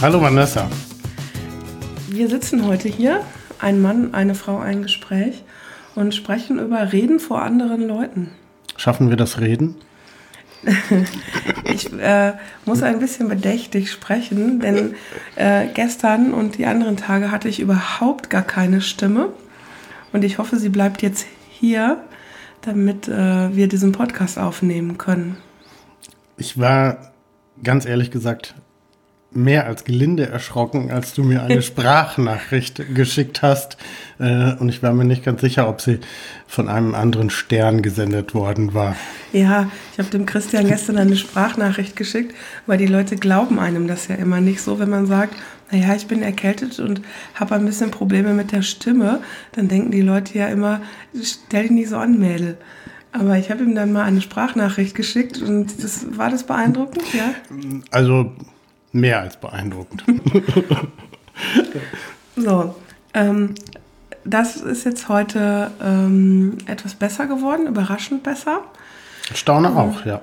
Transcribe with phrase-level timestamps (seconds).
[0.00, 0.70] Hallo Vanessa.
[2.08, 3.20] Wir sitzen heute hier,
[3.58, 5.42] ein Mann, eine Frau, ein Gespräch
[5.96, 8.30] und sprechen über Reden vor anderen Leuten.
[8.76, 9.74] Schaffen wir das Reden?
[11.64, 14.94] ich äh, muss ein bisschen bedächtig sprechen, denn
[15.34, 19.30] äh, gestern und die anderen Tage hatte ich überhaupt gar keine Stimme.
[20.12, 22.00] Und ich hoffe, sie bleibt jetzt hier,
[22.60, 25.38] damit äh, wir diesen Podcast aufnehmen können.
[26.36, 27.10] Ich war
[27.64, 28.54] ganz ehrlich gesagt
[29.30, 33.76] mehr als gelinde erschrocken, als du mir eine Sprachnachricht geschickt hast.
[34.18, 35.98] Äh, und ich war mir nicht ganz sicher, ob sie
[36.46, 38.96] von einem anderen Stern gesendet worden war.
[39.32, 42.34] Ja, ich habe dem Christian gestern eine Sprachnachricht geschickt,
[42.66, 45.34] weil die Leute glauben einem das ja immer nicht so, wenn man sagt,
[45.70, 47.02] naja, ich bin erkältet und
[47.34, 49.20] habe ein bisschen Probleme mit der Stimme,
[49.52, 50.80] dann denken die Leute ja immer,
[51.22, 52.56] stell dich nicht so an, Mädel.
[53.12, 57.34] Aber ich habe ihm dann mal eine Sprachnachricht geschickt und das war das beeindruckend, ja?
[57.90, 58.32] Also
[58.92, 60.04] mehr als beeindruckend.
[62.36, 62.74] so,
[63.14, 63.54] ähm,
[64.24, 68.60] das ist jetzt heute ähm, etwas besser geworden, überraschend besser.
[69.34, 70.20] Staune auch, ja.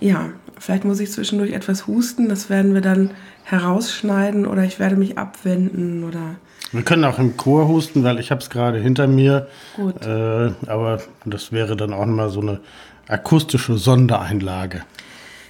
[0.00, 3.12] Ja, vielleicht muss ich zwischendurch etwas husten, das werden wir dann
[3.44, 6.36] herausschneiden oder ich werde mich abwenden oder.
[6.72, 9.48] Wir können auch im Chor husten, weil ich habe es gerade hinter mir.
[9.76, 10.04] Gut.
[10.04, 12.60] Äh, aber das wäre dann auch mal so eine
[13.08, 14.82] akustische Sondereinlage.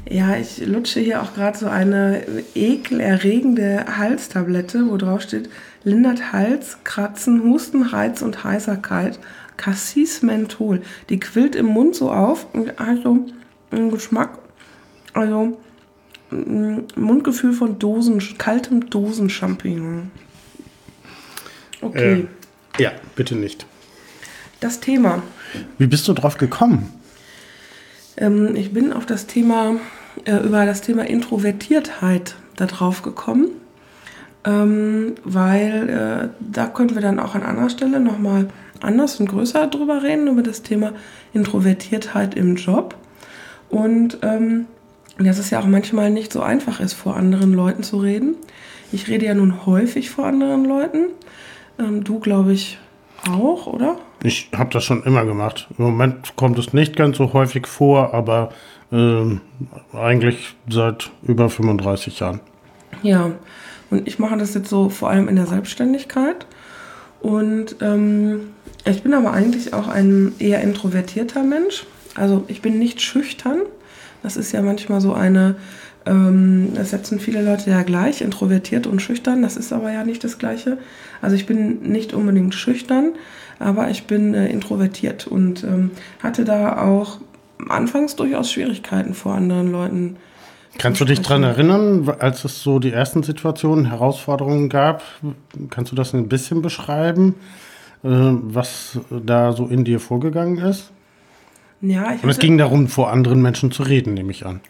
[0.09, 5.49] Ja, ich lutsche hier auch gerade so eine ekelerregende Halstablette, wo drauf steht,
[5.85, 9.19] lindert Hals, Kratzen, Husten, Reiz und Heiserkeit.
[9.57, 10.83] Cassis Menthol.
[11.09, 13.27] Die quillt im Mund so auf und hat so
[13.71, 14.39] einen Geschmack,
[15.13, 15.59] also
[16.31, 20.11] ein Mundgefühl von Dosen, kaltem Dosenchampignon.
[21.81, 22.27] Okay.
[22.79, 23.67] Äh, ja, bitte nicht.
[24.61, 25.23] Das Thema.
[25.79, 26.93] Wie bist du drauf gekommen?
[28.23, 29.77] Ähm, ich bin auf das Thema,
[30.25, 33.49] äh, über das Thema Introvertiertheit da drauf gekommen,
[34.45, 38.49] ähm, weil äh, da können wir dann auch an anderer Stelle nochmal
[38.81, 40.93] anders und größer drüber reden, über das Thema
[41.33, 42.95] Introvertiertheit im Job.
[43.69, 44.67] Und ähm,
[45.19, 48.37] dass es ja auch manchmal nicht so einfach ist, vor anderen Leuten zu reden.
[48.93, 51.07] Ich rede ja nun häufig vor anderen Leuten.
[51.79, 52.79] Ähm, du, glaube ich,
[53.31, 53.99] auch, oder?
[54.23, 55.69] Ich habe das schon immer gemacht.
[55.79, 58.53] Im Moment kommt es nicht ganz so häufig vor, aber
[58.93, 59.41] ähm,
[59.93, 62.41] eigentlich seit über 35 Jahren.
[63.03, 63.33] Ja,
[63.91, 66.47] und ich mache das jetzt so vor allem in der Selbstständigkeit.
[67.21, 68.53] Und ähm,
[68.85, 71.87] ich bin aber eigentlich auch ein eher introvertierter Mensch.
[72.15, 73.61] Also ich bin nicht schüchtern.
[74.23, 75.57] Das ist ja manchmal so eine,
[76.07, 79.43] ähm, das setzen viele Leute ja gleich, introvertiert und schüchtern.
[79.43, 80.79] Das ist aber ja nicht das Gleiche.
[81.21, 83.13] Also ich bin nicht unbedingt schüchtern,
[83.59, 85.91] aber ich bin äh, introvertiert und ähm,
[86.23, 87.21] hatte da auch
[87.69, 90.17] anfangs durchaus Schwierigkeiten vor anderen Leuten.
[90.79, 95.03] Kannst du dich daran erinnern, als es so die ersten Situationen, Herausforderungen gab?
[95.71, 97.35] Kannst du das ein bisschen beschreiben,
[98.03, 100.91] äh, was da so in dir vorgegangen ist?
[101.83, 104.61] Ja, ich Und es ging darum, vor anderen Menschen zu reden, nehme ich an.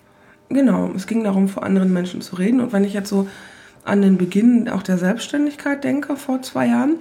[0.53, 2.61] Genau, es ging darum, vor anderen Menschen zu reden.
[2.61, 3.29] Und wenn ich jetzt so
[3.85, 6.95] an den Beginn auch der Selbstständigkeit denke, vor zwei Jahren,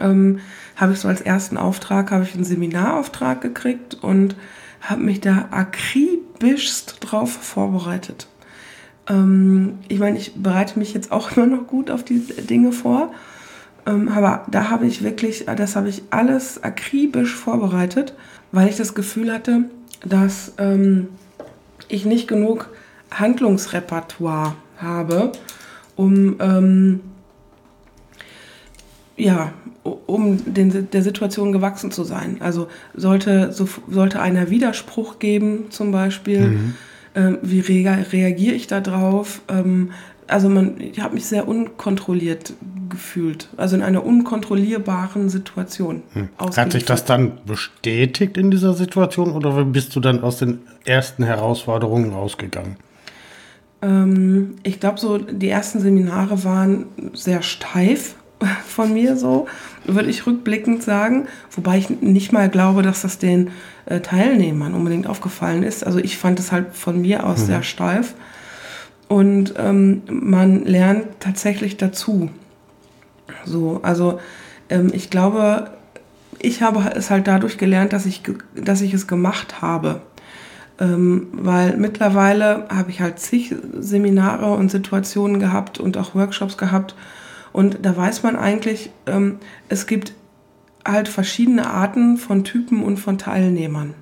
[0.00, 0.40] ähm,
[0.76, 4.36] habe ich so als ersten Auftrag, habe ich einen Seminarauftrag gekriegt und
[4.80, 8.28] habe mich da akribischst drauf vorbereitet.
[9.08, 13.12] Ähm, ich meine, ich bereite mich jetzt auch immer noch gut auf die Dinge vor,
[13.86, 18.14] ähm, aber da habe ich wirklich, das habe ich alles akribisch vorbereitet,
[18.52, 19.64] weil ich das Gefühl hatte,
[20.04, 21.08] dass ähm,
[21.88, 22.70] ich nicht genug
[23.10, 25.32] Handlungsrepertoire habe,
[25.94, 27.00] um ähm,
[29.16, 29.52] ja,
[29.82, 32.38] um den, der Situation gewachsen zu sein.
[32.40, 36.74] Also sollte, so, sollte einer Widerspruch geben, zum Beispiel, mhm.
[37.14, 39.40] ähm, wie rea reagiere ich darauf?
[39.48, 39.92] Ähm,
[40.28, 42.54] also man, ich habe mich sehr unkontrolliert
[42.88, 46.02] gefühlt, also in einer unkontrollierbaren Situation.
[46.12, 46.28] Hm.
[46.38, 51.24] Hat sich das dann bestätigt in dieser Situation oder bist du dann aus den ersten
[51.24, 52.76] Herausforderungen rausgegangen?
[53.82, 58.14] Ähm, ich glaube, so die ersten Seminare waren sehr steif
[58.66, 59.46] von mir so,
[59.84, 61.28] würde ich rückblickend sagen.
[61.50, 63.50] Wobei ich nicht mal glaube, dass das den
[63.86, 65.86] äh, Teilnehmern unbedingt aufgefallen ist.
[65.86, 67.46] Also ich fand es halt von mir aus mhm.
[67.46, 68.14] sehr steif.
[69.08, 72.30] Und ähm, man lernt tatsächlich dazu.
[73.44, 74.18] So, also
[74.68, 75.70] ähm, ich glaube,
[76.38, 78.22] ich habe es halt dadurch gelernt, dass ich,
[78.54, 80.02] dass ich es gemacht habe.
[80.78, 86.94] Ähm, weil mittlerweile habe ich halt zig Seminare und Situationen gehabt und auch Workshops gehabt.
[87.52, 89.38] Und da weiß man eigentlich, ähm,
[89.68, 90.12] es gibt
[90.84, 93.94] halt verschiedene Arten von Typen und von Teilnehmern.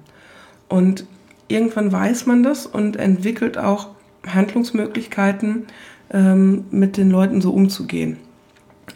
[0.68, 1.06] Und
[1.46, 3.90] irgendwann weiß man das und entwickelt auch
[4.26, 5.66] Handlungsmöglichkeiten,
[6.12, 8.18] ähm, mit den Leuten so umzugehen.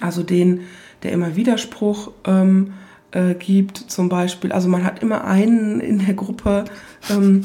[0.00, 0.60] Also den,
[1.02, 2.74] der immer Widerspruch ähm,
[3.12, 4.52] äh, gibt, zum Beispiel.
[4.52, 6.64] Also man hat immer einen in der Gruppe,
[7.10, 7.44] ähm,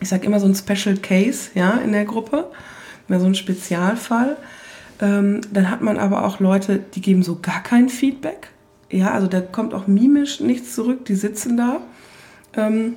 [0.00, 2.46] ich sage immer so ein Special Case, ja, in der Gruppe,
[3.08, 4.36] mehr so ein Spezialfall.
[5.00, 8.48] Ähm, dann hat man aber auch Leute, die geben so gar kein Feedback.
[8.90, 11.80] Ja, also da kommt auch mimisch nichts zurück, die sitzen da.
[12.54, 12.96] Ähm,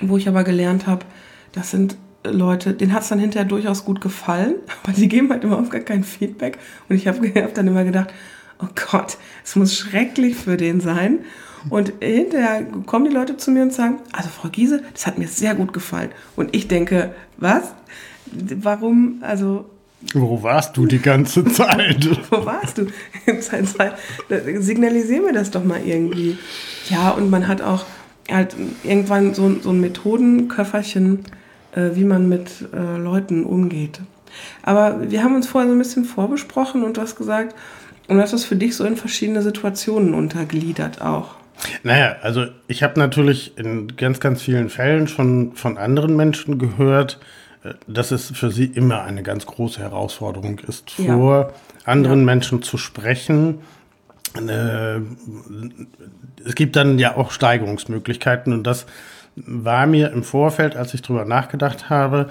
[0.00, 1.04] wo ich aber gelernt habe,
[1.52, 5.44] das sind Leute, denen hat es dann hinterher durchaus gut gefallen, aber die geben halt
[5.44, 6.58] überhaupt gar kein Feedback.
[6.88, 8.12] Und ich habe hab dann immer gedacht,
[8.60, 11.20] oh Gott, es muss schrecklich für den sein.
[11.70, 15.28] Und hinterher kommen die Leute zu mir und sagen, also Frau Giese, das hat mir
[15.28, 16.10] sehr gut gefallen.
[16.34, 17.72] Und ich denke, was?
[18.32, 19.66] Warum, also...
[20.14, 22.08] Wo warst du die ganze Zeit?
[22.30, 22.86] Wo warst du?
[24.58, 26.36] Signalisier mir das doch mal irgendwie.
[26.88, 27.84] Ja, und man hat auch
[28.28, 31.20] halt irgendwann so, so ein Methodenköfferchen,
[31.74, 34.00] wie man mit äh, Leuten umgeht.
[34.62, 37.54] Aber wir haben uns vorher so ein bisschen vorbesprochen und du hast gesagt,
[38.08, 41.36] und hast das für dich so in verschiedene Situationen untergliedert auch.
[41.82, 47.20] Naja, also ich habe natürlich in ganz, ganz vielen Fällen schon von anderen Menschen gehört,
[47.62, 51.50] äh, dass es für sie immer eine ganz große Herausforderung ist, vor ja.
[51.84, 52.24] anderen ja.
[52.26, 53.60] Menschen zu sprechen.
[54.36, 54.96] Äh,
[56.44, 58.86] es gibt dann ja auch Steigerungsmöglichkeiten und das
[59.36, 62.28] war mir im Vorfeld, als ich drüber nachgedacht habe,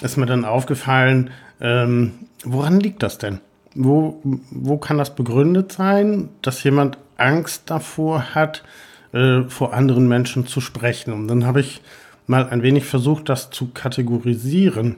[0.00, 2.12] ist mir dann aufgefallen, ähm,
[2.44, 3.40] woran liegt das denn?
[3.74, 4.20] Wo,
[4.50, 8.64] wo kann das begründet sein, dass jemand Angst davor hat,
[9.12, 11.12] äh, vor anderen Menschen zu sprechen?
[11.12, 11.82] Und dann habe ich
[12.26, 14.96] mal ein wenig versucht, das zu kategorisieren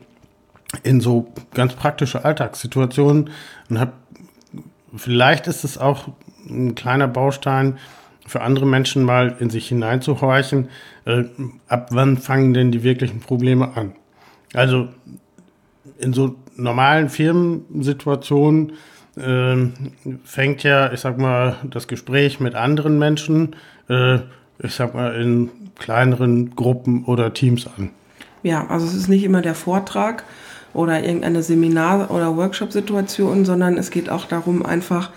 [0.82, 3.30] in so ganz praktische Alltagssituationen
[3.68, 3.92] und habe,
[4.96, 6.08] vielleicht ist es auch
[6.48, 7.78] ein kleiner Baustein
[8.26, 10.69] für andere Menschen mal in sich hineinzuhorchen,
[11.04, 11.24] äh,
[11.69, 13.92] ab wann fangen denn die wirklichen Probleme an?
[14.54, 14.88] Also
[15.98, 18.72] in so normalen Firmensituationen
[19.16, 19.56] äh,
[20.24, 23.56] fängt ja, ich sag mal, das Gespräch mit anderen Menschen,
[23.88, 24.16] äh,
[24.58, 27.90] ich sag mal, in kleineren Gruppen oder Teams an.
[28.42, 30.24] Ja, also es ist nicht immer der Vortrag
[30.74, 35.10] oder irgendeine Seminar- oder Workshop-Situation, sondern es geht auch darum, einfach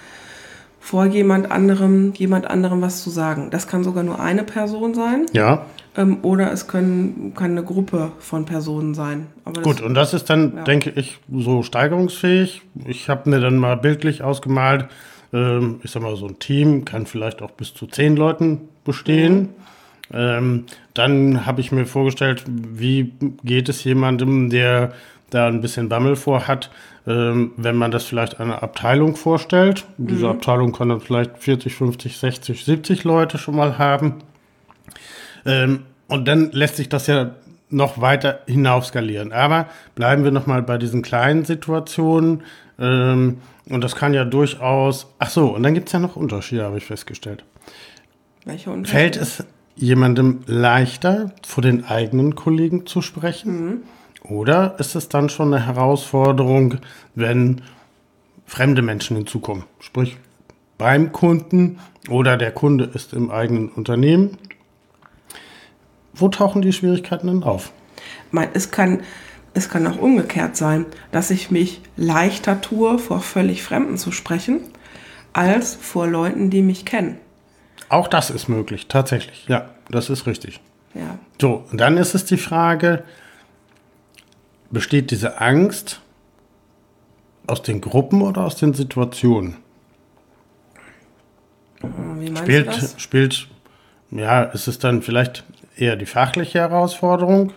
[0.85, 3.49] vor jemand anderem, jemand anderem was zu sagen.
[3.49, 5.25] Das kann sogar nur eine Person sein.
[5.33, 5.65] Ja.
[5.97, 9.25] Ähm, oder es können, kann eine Gruppe von Personen sein.
[9.63, 10.63] Gut, und das ist dann, ja.
[10.63, 12.61] denke ich, so steigerungsfähig.
[12.85, 14.85] Ich habe mir dann mal bildlich ausgemalt,
[15.33, 19.39] ähm, ich sag mal, so ein Team kann vielleicht auch bis zu zehn Leuten bestehen.
[19.39, 19.47] Mhm.
[20.13, 23.11] Ähm, dann habe ich mir vorgestellt, wie
[23.43, 24.93] geht es jemandem, der
[25.35, 26.71] da ein bisschen Bammel vor hat,
[27.05, 29.85] ähm, wenn man das vielleicht einer Abteilung vorstellt.
[29.97, 30.31] Diese mhm.
[30.31, 34.15] Abteilung kann dann vielleicht 40, 50, 60, 70 Leute schon mal haben.
[35.45, 37.31] Ähm, und dann lässt sich das ja
[37.69, 39.31] noch weiter hinauf skalieren.
[39.31, 42.43] Aber bleiben wir nochmal bei diesen kleinen Situationen.
[42.79, 43.39] Ähm,
[43.69, 45.07] und das kann ja durchaus.
[45.19, 47.43] Ach so, und dann gibt es ja noch Unterschiede, habe ich festgestellt.
[48.45, 48.99] Welche Unterschiede?
[48.99, 49.43] Fällt es
[49.75, 53.65] jemandem leichter, vor den eigenen Kollegen zu sprechen?
[53.65, 53.77] Mhm.
[54.29, 56.79] Oder ist es dann schon eine Herausforderung,
[57.13, 57.61] wenn
[58.45, 59.65] fremde Menschen hinzukommen?
[59.79, 60.17] Sprich,
[60.77, 64.37] beim Kunden oder der Kunde ist im eigenen Unternehmen
[66.15, 67.71] wo tauchen die Schwierigkeiten denn auf?
[68.53, 69.01] Es kann,
[69.53, 74.61] es kann auch umgekehrt sein, dass ich mich leichter tue, vor völlig Fremden zu sprechen,
[75.33, 77.17] als vor Leuten, die mich kennen.
[77.89, 79.45] Auch das ist möglich, tatsächlich.
[79.47, 80.61] Ja, das ist richtig.
[80.93, 81.19] Ja.
[81.39, 83.03] So, und dann ist es die Frage,
[84.71, 86.01] besteht diese Angst
[87.47, 89.57] aus den Gruppen oder aus den Situationen?
[91.81, 93.47] Wie meinst spielt, spielt,
[94.11, 95.43] ja, ist es dann vielleicht
[95.77, 97.51] eher die fachliche Herausforderung,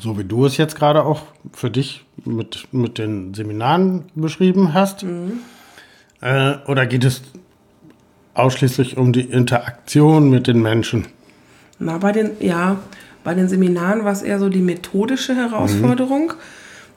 [0.00, 5.04] so wie du es jetzt gerade auch für dich mit, mit den Seminaren beschrieben hast?
[5.04, 5.40] Mhm.
[6.20, 7.22] Äh, oder geht es
[8.34, 11.06] ausschließlich um die Interaktion mit den Menschen?
[11.78, 12.78] Na, bei den, ja,
[13.24, 16.32] bei den Seminaren war es eher so die methodische Herausforderung,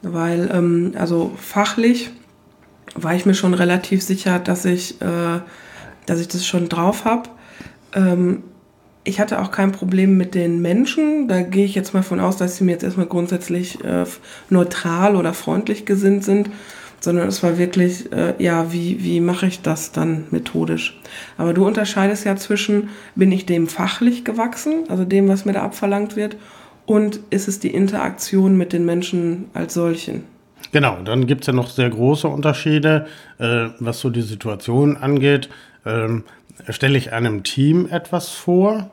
[0.01, 0.13] mhm.
[0.13, 2.11] weil, ähm, also fachlich
[2.95, 5.39] war ich mir schon relativ sicher, dass ich, äh,
[6.05, 7.29] dass ich das schon drauf habe.
[7.93, 8.43] Ähm,
[9.03, 11.27] ich hatte auch kein Problem mit den Menschen.
[11.27, 14.05] Da gehe ich jetzt mal von aus, dass sie mir jetzt erstmal grundsätzlich äh,
[14.49, 16.49] neutral oder freundlich gesinnt sind,
[16.99, 20.99] sondern es war wirklich, äh, ja, wie, wie mache ich das dann methodisch?
[21.37, 25.63] Aber du unterscheidest ja zwischen, bin ich dem fachlich gewachsen, also dem, was mir da
[25.63, 26.37] abverlangt wird,
[26.85, 30.23] und ist es die Interaktion mit den Menschen als solchen?
[30.71, 33.07] Genau, dann gibt es ja noch sehr große Unterschiede,
[33.39, 35.49] äh, was so die Situation angeht.
[35.85, 36.23] Ähm,
[36.69, 38.91] stelle ich einem Team etwas vor,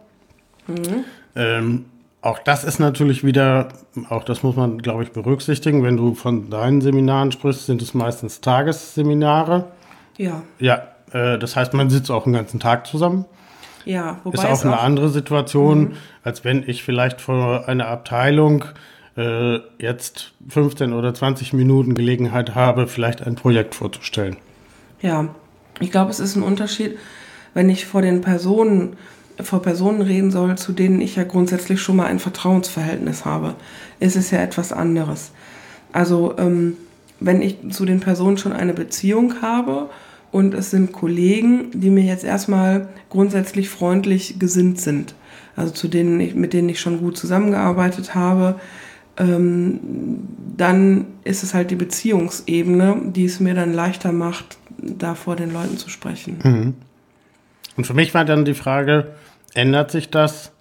[0.67, 1.05] Mhm.
[1.35, 1.85] Ähm,
[2.23, 3.69] auch das ist natürlich wieder,
[4.09, 5.83] auch das muss man, glaube ich, berücksichtigen.
[5.83, 9.65] Wenn du von deinen Seminaren sprichst, sind es meistens Tagesseminare.
[10.17, 10.43] Ja.
[10.61, 13.25] Ja, äh, das heißt, man sitzt auch den ganzen Tag zusammen.
[13.85, 18.65] Ja, wobei ist auch es eine andere Situation, als wenn ich vielleicht vor einer Abteilung
[19.17, 24.37] äh, jetzt 15 oder 20 Minuten Gelegenheit habe, vielleicht ein Projekt vorzustellen.
[25.01, 25.29] Ja,
[25.81, 26.99] ich glaube, es ist ein Unterschied,
[27.55, 28.97] wenn ich vor den Personen,
[29.41, 33.55] vor Personen reden soll, zu denen ich ja grundsätzlich schon mal ein Vertrauensverhältnis habe.
[34.01, 35.33] Ist es ja etwas anderes.
[35.93, 36.77] Also, ähm,
[37.21, 39.91] wenn ich zu den Personen schon eine Beziehung habe
[40.33, 45.15] und es sind Kollegen, die mir jetzt erstmal grundsätzlich freundlich gesinnt sind,
[45.55, 48.57] also zu denen ich, mit denen ich schon gut zusammengearbeitet habe,
[49.19, 49.79] ähm,
[50.57, 55.53] dann ist es halt die Beziehungsebene, die es mir dann leichter macht, da vor den
[55.53, 56.39] Leuten zu sprechen.
[57.77, 59.15] Und für mich war dann die Frage,
[59.55, 60.53] ändert sich das,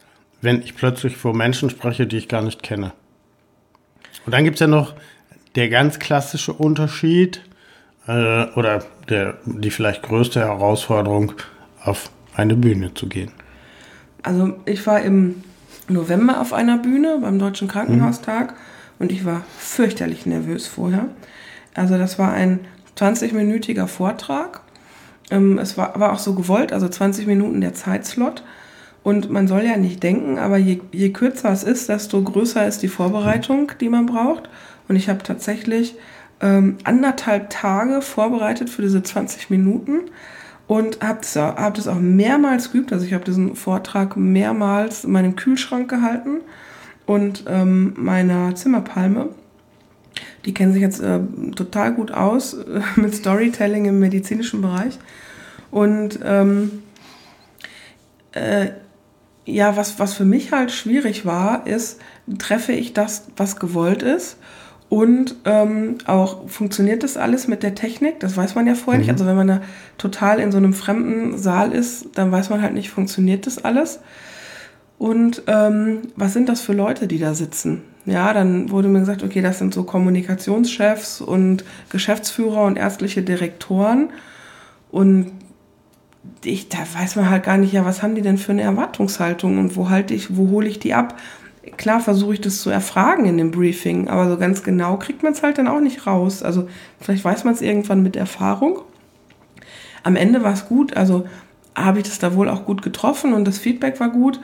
[0.41, 2.93] wenn ich plötzlich vor Menschen spreche, die ich gar nicht kenne?
[4.25, 4.93] Und dann gibt es ja noch
[5.55, 7.41] der ganz klassische Unterschied
[8.07, 11.33] äh, oder der, die vielleicht größte Herausforderung,
[11.83, 13.31] auf eine Bühne zu gehen.
[14.23, 15.43] Also ich war im
[15.87, 18.53] November auf einer Bühne beim Deutschen Krankenhaustag
[18.99, 21.07] und ich war fürchterlich nervös vorher.
[21.73, 22.59] Also das war ein
[22.97, 24.60] 20-minütiger Vortrag.
[25.31, 28.43] Ähm, es war, war auch so gewollt, also 20 Minuten der Zeitslot.
[29.03, 32.83] Und man soll ja nicht denken, aber je, je kürzer es ist, desto größer ist
[32.83, 34.47] die Vorbereitung, die man braucht.
[34.87, 35.95] Und ich habe tatsächlich
[36.39, 40.01] ähm, anderthalb Tage vorbereitet für diese 20 Minuten
[40.67, 42.93] und habe das, auch- hab das auch mehrmals geübt.
[42.93, 46.41] Also ich habe diesen Vortrag mehrmals in meinem Kühlschrank gehalten
[47.07, 49.29] und ähm, meiner Zimmerpalme.
[50.45, 51.19] Die kennen sich jetzt äh,
[51.55, 54.99] total gut aus äh, mit Storytelling im medizinischen Bereich.
[55.71, 56.83] Und ähm,
[58.33, 58.67] äh,
[59.45, 61.99] ja, was, was für mich halt schwierig war, ist,
[62.37, 64.37] treffe ich das, was gewollt ist?
[64.89, 68.19] Und ähm, auch funktioniert das alles mit der Technik?
[68.19, 69.09] Das weiß man ja vorher nicht.
[69.09, 69.61] Also wenn man da
[69.97, 74.01] total in so einem fremden Saal ist, dann weiß man halt nicht, funktioniert das alles?
[74.97, 77.83] Und ähm, was sind das für Leute, die da sitzen?
[78.05, 84.09] Ja, dann wurde mir gesagt, okay, das sind so Kommunikationschefs und Geschäftsführer und ärztliche Direktoren.
[84.91, 85.31] Und
[86.43, 89.57] ich, da weiß man halt gar nicht, ja, was haben die denn für eine Erwartungshaltung
[89.57, 91.17] und wo halte ich, wo hole ich die ab?
[91.77, 95.33] Klar versuche ich das zu erfragen in dem Briefing, aber so ganz genau kriegt man
[95.33, 96.41] es halt dann auch nicht raus.
[96.41, 96.67] Also
[96.99, 98.81] vielleicht weiß man es irgendwann mit Erfahrung.
[100.03, 101.27] Am Ende war es gut, also
[101.75, 104.39] habe ich das da wohl auch gut getroffen und das Feedback war gut.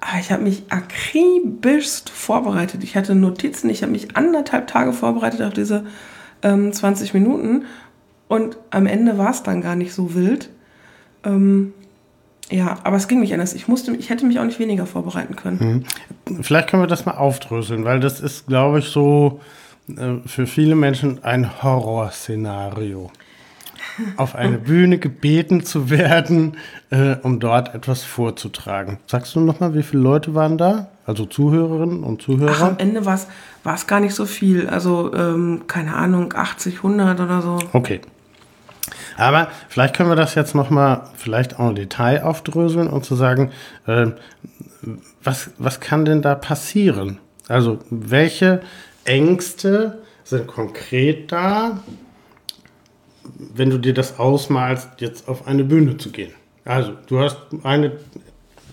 [0.00, 2.82] Aber ich habe mich akribischst vorbereitet.
[2.82, 5.84] Ich hatte Notizen, ich habe mich anderthalb Tage vorbereitet auf diese
[6.42, 7.66] ähm, 20 Minuten
[8.28, 10.50] und am Ende war es dann gar nicht so wild.
[11.24, 11.72] Ähm,
[12.50, 13.54] ja, aber es ging nicht anders.
[13.54, 15.86] Ich musste, ich hätte mich auch nicht weniger vorbereiten können.
[16.42, 19.40] Vielleicht können wir das mal aufdröseln, weil das ist, glaube ich, so
[19.88, 23.10] äh, für viele Menschen ein Horrorszenario.
[24.16, 26.56] Auf eine Bühne gebeten zu werden,
[26.90, 28.98] äh, um dort etwas vorzutragen.
[29.06, 30.88] Sagst du nochmal, wie viele Leute waren da?
[31.06, 32.68] Also Zuhörerinnen und Ach, Zuhörer?
[32.68, 33.26] am Ende war es
[33.64, 34.68] war es gar nicht so viel.
[34.68, 37.58] Also, ähm, keine Ahnung, 80, 100 oder so.
[37.72, 38.00] Okay.
[39.16, 43.50] Aber vielleicht können wir das jetzt nochmal vielleicht auch im Detail aufdröseln und zu sagen,
[43.86, 44.06] äh,
[45.22, 47.18] was, was kann denn da passieren?
[47.48, 48.62] Also welche
[49.04, 51.80] Ängste sind konkret da,
[53.54, 56.32] wenn du dir das ausmalst, jetzt auf eine Bühne zu gehen?
[56.64, 57.92] Also du hast eine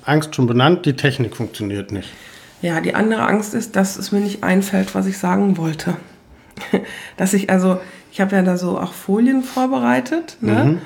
[0.03, 2.10] Angst schon benannt, die Technik funktioniert nicht.
[2.62, 5.96] Ja, die andere Angst ist, dass es mir nicht einfällt, was ich sagen wollte.
[7.17, 7.79] dass ich also,
[8.11, 10.79] ich habe ja da so auch Folien vorbereitet, ne?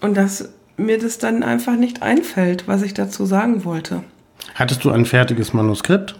[0.00, 4.04] Und dass mir das dann einfach nicht einfällt, was ich dazu sagen wollte.
[4.54, 6.18] Hattest du ein fertiges Manuskript?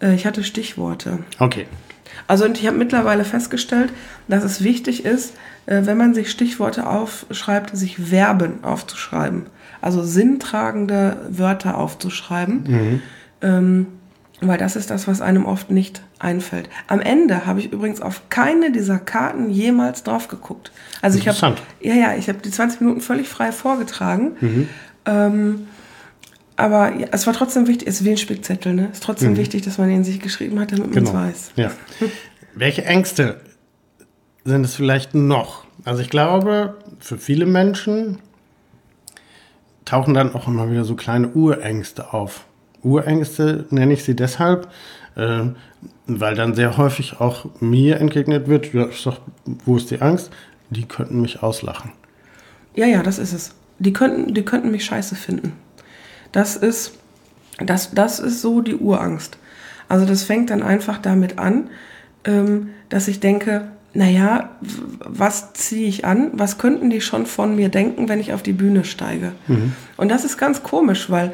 [0.00, 1.18] Äh, ich hatte Stichworte.
[1.38, 1.66] Okay.
[2.26, 3.92] Also und ich habe mittlerweile festgestellt,
[4.28, 5.34] dass es wichtig ist,
[5.66, 9.46] äh, wenn man sich Stichworte aufschreibt, sich Verben aufzuschreiben.
[9.80, 13.02] Also sinntragende Wörter aufzuschreiben.
[13.42, 13.86] Ähm,
[14.40, 16.68] weil das ist das, was einem oft nicht einfällt.
[16.88, 20.72] Am Ende habe ich übrigens auf keine dieser Karten jemals drauf geguckt.
[21.02, 24.68] Also ich habe ja, ja, ich habe die 20 Minuten völlig frei vorgetragen.
[25.06, 25.66] Ähm,
[26.56, 28.88] aber ja, es war trotzdem wichtig, es ist wie ein Spickzettel, ne?
[28.90, 31.52] Es ist trotzdem wichtig, dass man ihn sich geschrieben hat, damit man es weiß.
[31.56, 31.70] Ja.
[32.54, 33.40] Welche Ängste
[34.44, 35.64] sind es vielleicht noch?
[35.84, 38.18] Also ich glaube, für viele Menschen
[39.84, 42.46] tauchen dann auch immer wieder so kleine Urängste auf.
[42.82, 44.68] Urängste nenne ich sie deshalb,
[45.16, 45.46] äh,
[46.06, 50.30] weil dann sehr häufig auch mir entgegnet wird, sag, wo ist die Angst?
[50.70, 51.92] Die könnten mich auslachen.
[52.74, 53.54] Ja, ja, das ist es.
[53.78, 55.52] Die könnten, die könnten mich scheiße finden.
[56.32, 56.92] Das ist,
[57.58, 59.38] das, das ist so die Urangst.
[59.88, 61.70] Also das fängt dann einfach damit an,
[62.24, 64.50] ähm, dass ich denke, naja,
[64.98, 66.30] was ziehe ich an?
[66.32, 69.32] Was könnten die schon von mir denken, wenn ich auf die Bühne steige?
[69.46, 69.72] Mhm.
[69.96, 71.32] Und das ist ganz komisch, weil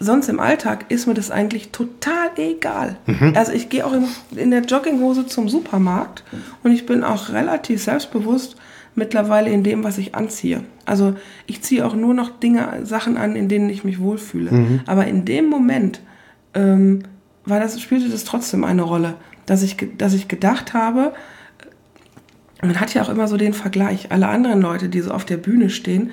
[0.00, 2.96] sonst im Alltag ist mir das eigentlich total egal.
[3.06, 3.34] Mhm.
[3.36, 6.24] Also ich gehe auch in, in, der Jogginghose zum Supermarkt
[6.64, 8.56] und ich bin auch relativ selbstbewusst
[8.94, 10.64] mittlerweile in dem, was ich anziehe.
[10.86, 11.14] Also
[11.46, 14.50] ich ziehe auch nur noch Dinge, Sachen an, in denen ich mich wohlfühle.
[14.50, 14.80] Mhm.
[14.86, 16.00] Aber in dem Moment
[16.54, 17.02] ähm,
[17.44, 19.14] war das, spielte das trotzdem eine Rolle,
[19.46, 21.12] dass ich, dass ich gedacht habe,
[22.62, 25.38] man hat ja auch immer so den Vergleich, alle anderen Leute, die so auf der
[25.38, 26.10] Bühne stehen,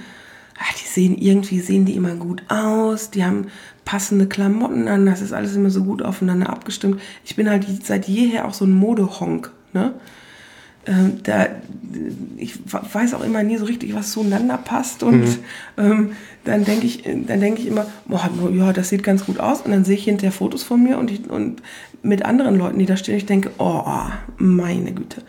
[0.80, 3.48] die sehen irgendwie, sehen die immer gut aus, die haben
[3.86, 7.00] passende Klamotten an, das ist alles immer so gut aufeinander abgestimmt.
[7.24, 9.94] Ich bin halt seit jeher auch so ein Modehonk, ne?
[10.86, 11.48] Ähm, da,
[12.38, 15.38] ich weiß auch immer nie so richtig, was zueinander passt und mhm.
[15.78, 16.12] ähm,
[16.46, 19.72] dann denke ich, dann denke ich immer, boah, ja, das sieht ganz gut aus und
[19.72, 21.62] dann sehe ich hinterher Fotos von mir und, ich, und
[22.04, 23.84] mit anderen Leuten, die da stehen, ich denke, oh,
[24.38, 25.24] meine Güte.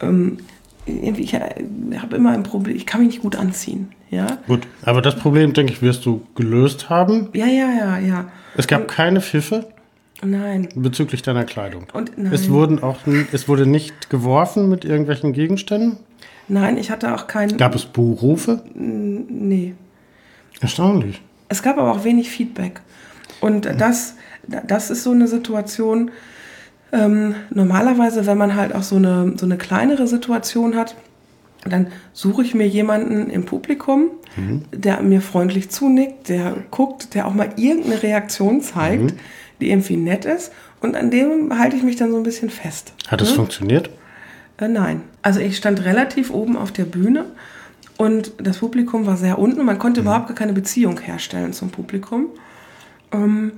[0.00, 0.38] Ähm,
[0.84, 3.88] ich habe immer ein Problem, ich kann mich nicht gut anziehen.
[4.10, 4.38] Ja?
[4.46, 7.28] Gut, aber das Problem, denke ich, wirst du gelöst haben.
[7.34, 8.24] Ja, ja, ja, ja.
[8.56, 9.66] Es gab und, keine Pfiffe.
[10.22, 10.68] Nein.
[10.74, 11.86] Bezüglich deiner Kleidung.
[11.92, 12.32] Und nein.
[12.32, 12.96] Es wurden auch,
[13.32, 15.98] es wurde nicht geworfen mit irgendwelchen Gegenständen.
[16.48, 17.56] Nein, ich hatte auch keinen.
[17.56, 18.64] Gab es Buhrufe?
[18.74, 19.74] Nee.
[20.60, 21.20] Erstaunlich.
[21.48, 22.80] Es gab aber auch wenig Feedback.
[23.40, 24.16] Und das,
[24.66, 26.10] das ist so eine Situation,
[26.90, 30.96] ähm, normalerweise, wenn man halt auch so eine, so eine kleinere Situation hat,
[31.64, 34.64] dann suche ich mir jemanden im Publikum, mhm.
[34.72, 39.18] der mir freundlich zunickt, der guckt, der auch mal irgendeine Reaktion zeigt, mhm.
[39.60, 40.52] die irgendwie nett ist.
[40.80, 42.92] Und an dem halte ich mich dann so ein bisschen fest.
[43.08, 43.36] Hat es ne?
[43.36, 43.90] funktioniert?
[44.58, 45.02] Äh, nein.
[45.22, 47.26] Also ich stand relativ oben auf der Bühne
[47.96, 49.64] und das Publikum war sehr unten.
[49.64, 50.06] Man konnte mhm.
[50.06, 52.28] überhaupt gar keine Beziehung herstellen zum Publikum.
[53.12, 53.52] Ähm,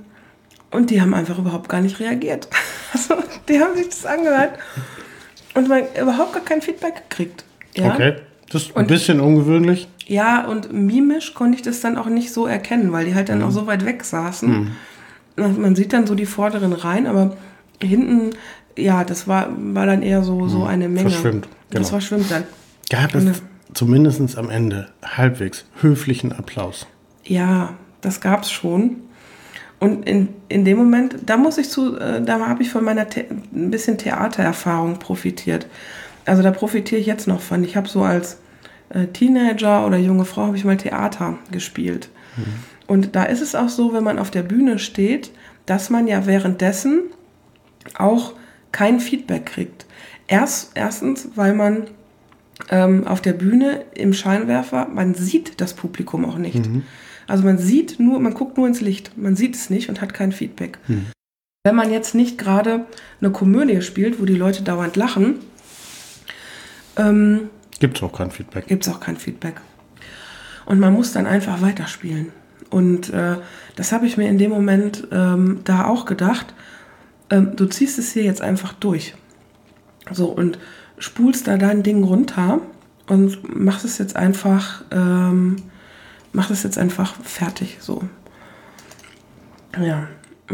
[0.71, 2.47] und die haben einfach überhaupt gar nicht reagiert.
[2.93, 3.15] Also,
[3.47, 4.59] die haben sich das angehört
[5.53, 7.45] und man überhaupt gar kein Feedback gekriegt.
[7.75, 7.93] Ja?
[7.93, 8.15] Okay,
[8.49, 9.87] das ist ein und, bisschen ungewöhnlich.
[10.05, 13.39] Ja, und mimisch konnte ich das dann auch nicht so erkennen, weil die halt dann
[13.39, 13.45] mhm.
[13.45, 14.49] auch so weit weg saßen.
[15.37, 15.61] Mhm.
[15.61, 17.37] Man sieht dann so die vorderen Reihen, aber
[17.81, 18.31] hinten,
[18.77, 20.67] ja, das war, war dann eher so, so mhm.
[20.67, 21.09] eine Menge.
[21.09, 21.47] Verschwimmt.
[21.69, 21.79] Genau.
[21.79, 22.43] Das verschwimmt dann.
[22.89, 23.41] Gab es
[23.73, 26.87] zumindest am Ende halbwegs höflichen Applaus?
[27.23, 28.97] Ja, das gab es schon.
[29.79, 33.07] Und in, in dem Moment, da muss ich zu, äh, da habe ich von meiner
[33.09, 35.65] The ein bisschen Theatererfahrung profitiert.
[36.25, 37.63] Also da profitiere ich jetzt noch von.
[37.63, 38.37] Ich habe so als
[38.89, 42.09] äh, Teenager oder junge Frau habe ich mal Theater gespielt.
[42.37, 42.43] Mhm.
[42.87, 45.31] Und da ist es auch so, wenn man auf der Bühne steht,
[45.65, 47.03] dass man ja währenddessen
[47.97, 48.33] auch
[48.71, 49.85] kein Feedback kriegt.
[50.27, 51.87] Erst, erstens, weil man
[52.69, 56.67] ähm, auf der Bühne im Scheinwerfer, man sieht das Publikum auch nicht.
[56.67, 56.83] Mhm.
[57.27, 60.13] Also man sieht nur, man guckt nur ins Licht, man sieht es nicht und hat
[60.13, 60.79] kein Feedback.
[60.87, 61.05] Hm.
[61.63, 62.87] Wenn man jetzt nicht gerade
[63.21, 65.35] eine Komödie spielt, wo die Leute dauernd lachen,
[66.97, 67.49] ähm,
[67.79, 68.67] gibt es auch kein Feedback.
[68.67, 69.55] Gibt es auch kein Feedback.
[70.65, 72.31] Und man muss dann einfach weiterspielen.
[72.69, 73.37] Und äh,
[73.75, 76.53] das habe ich mir in dem Moment ähm, da auch gedacht.
[77.29, 79.15] Ähm, du ziehst es hier jetzt einfach durch.
[80.11, 80.59] So, und
[80.97, 82.61] spulst da dein Ding runter
[83.07, 85.57] und machst es jetzt einfach ähm,
[86.33, 88.03] mach das jetzt einfach fertig so.
[89.79, 90.07] Ja.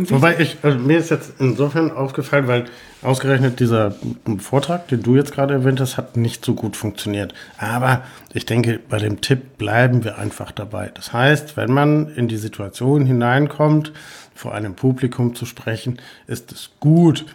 [0.10, 2.66] Wobei ich, also mir ist jetzt insofern aufgefallen, weil
[3.02, 3.96] ausgerechnet dieser
[4.40, 7.34] Vortrag, den du jetzt gerade erwähnt hast, hat nicht so gut funktioniert.
[7.58, 10.92] Aber ich denke, bei dem Tipp bleiben wir einfach dabei.
[10.94, 13.92] Das heißt, wenn man in die Situation hineinkommt,
[14.36, 17.26] vor einem Publikum zu sprechen, ist es gut,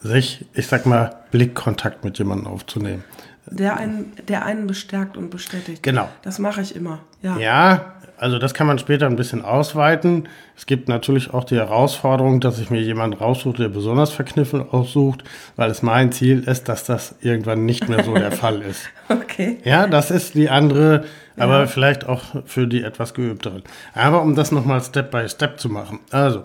[0.00, 3.04] sich, ich sag mal, Blickkontakt mit jemandem aufzunehmen.
[3.50, 5.82] Der einen, der einen bestärkt und bestätigt.
[5.82, 6.08] Genau.
[6.22, 7.00] Das mache ich immer.
[7.22, 7.38] Ja.
[7.38, 10.28] ja, also das kann man später ein bisschen ausweiten.
[10.56, 15.24] Es gibt natürlich auch die Herausforderung, dass ich mir jemanden raussuche, der besonders verkniffen aussucht,
[15.56, 18.82] weil es mein Ziel ist, dass das irgendwann nicht mehr so der Fall ist.
[19.08, 19.58] Okay.
[19.64, 21.04] Ja, das ist die andere,
[21.36, 21.66] aber ja.
[21.66, 23.62] vielleicht auch für die etwas geübteren.
[23.94, 26.00] Aber um das nochmal Step by Step zu machen.
[26.10, 26.42] Also,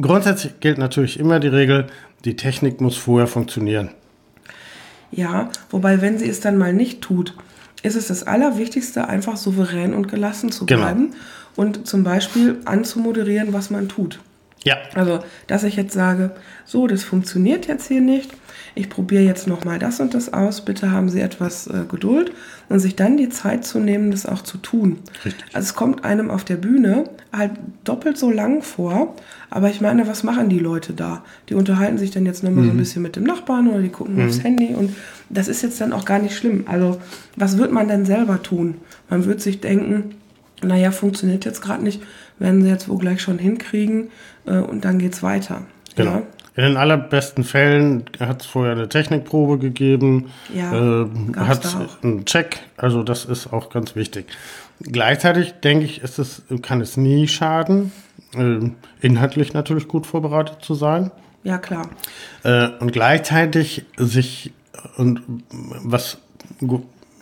[0.00, 1.86] grundsätzlich gilt natürlich immer die Regel,
[2.24, 3.90] die Technik muss vorher funktionieren.
[5.10, 7.34] Ja, wobei, wenn sie es dann mal nicht tut,
[7.82, 10.82] ist es das Allerwichtigste, einfach souverän und gelassen zu genau.
[10.82, 11.16] bleiben genau.
[11.56, 14.20] und zum Beispiel anzumoderieren, was man tut.
[14.64, 14.76] Ja.
[14.94, 16.32] Also, dass ich jetzt sage,
[16.64, 18.32] so, das funktioniert jetzt hier nicht.
[18.74, 20.64] Ich probiere jetzt nochmal das und das aus.
[20.64, 22.32] Bitte haben Sie etwas äh, Geduld
[22.68, 24.98] und sich dann die Zeit zu nehmen, das auch zu tun.
[25.24, 25.44] Richtig.
[25.52, 27.52] Also es kommt einem auf der Bühne halt
[27.84, 29.16] doppelt so lang vor.
[29.50, 31.24] Aber ich meine, was machen die Leute da?
[31.48, 32.66] Die unterhalten sich dann jetzt nochmal mhm.
[32.66, 32.80] so ein mhm.
[32.80, 34.28] bisschen mit dem Nachbarn oder die gucken mhm.
[34.28, 34.94] aufs Handy und
[35.30, 36.64] das ist jetzt dann auch gar nicht schlimm.
[36.68, 37.00] Also
[37.36, 38.76] was wird man denn selber tun?
[39.10, 40.14] Man wird sich denken,
[40.62, 42.02] naja, funktioniert jetzt gerade nicht,
[42.38, 44.10] werden sie jetzt wohl gleich schon hinkriegen
[44.46, 45.62] äh, und dann geht's weiter.
[45.96, 46.12] Genau.
[46.12, 46.22] Ja?
[46.56, 51.64] In den allerbesten Fällen hat es vorher eine Technikprobe gegeben, Ja, äh, hat
[52.02, 54.26] einen Check, also das ist auch ganz wichtig.
[54.80, 57.92] Gleichzeitig denke ich, ist es, kann es nie schaden,
[58.34, 58.58] äh,
[59.00, 61.12] inhaltlich natürlich gut vorbereitet zu sein.
[61.44, 61.88] Ja, klar.
[62.42, 64.52] Äh, und gleichzeitig sich,
[64.96, 65.22] und
[65.84, 66.18] was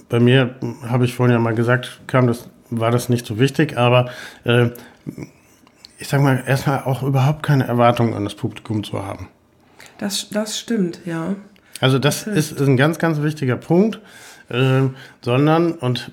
[0.08, 0.54] bei mir,
[0.88, 4.10] habe ich vorhin ja mal gesagt, kam das, war das nicht so wichtig, aber
[4.44, 4.70] äh,
[5.98, 9.28] ich sag mal, erstmal auch überhaupt keine Erwartungen an das Publikum zu haben.
[9.98, 11.36] Das, das stimmt, ja.
[11.80, 14.00] Also das ist, ist ein ganz, ganz wichtiger Punkt,
[14.50, 16.10] ähm, sondern, und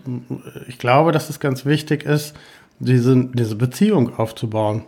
[0.67, 2.35] ich glaube, dass es ganz wichtig ist,
[2.79, 4.83] diese, diese Beziehung aufzubauen.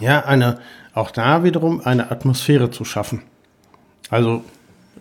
[0.00, 0.58] Ja, eine,
[0.94, 3.22] auch da wiederum eine Atmosphäre zu schaffen.
[4.10, 4.44] Also,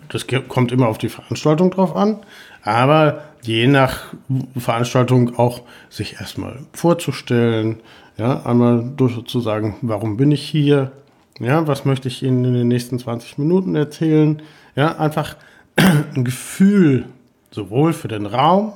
[0.09, 2.19] das kommt immer auf die Veranstaltung drauf an,
[2.63, 4.13] aber je nach
[4.58, 7.78] Veranstaltung auch sich erstmal vorzustellen,
[8.17, 10.91] ja, einmal durch zu sagen, warum bin ich hier,
[11.39, 14.41] ja, was möchte ich Ihnen in den nächsten 20 Minuten erzählen,
[14.76, 15.36] ja, einfach
[15.76, 17.06] ein Gefühl
[17.52, 18.73] sowohl für den Raum,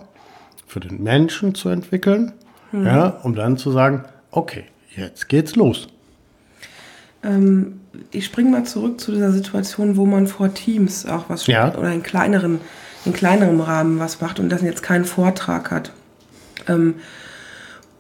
[0.68, 2.34] für den Menschen zu entwickeln,
[2.72, 4.64] ja, um dann zu sagen, okay,
[4.96, 5.90] jetzt geht's los.
[7.24, 11.76] Ähm, ich springe mal zurück zu dieser Situation, wo man vor Teams auch was Ja.
[11.78, 12.60] oder in kleineren,
[13.06, 15.92] in kleinerem Rahmen was macht und das jetzt keinen Vortrag hat.
[16.68, 16.96] Ähm,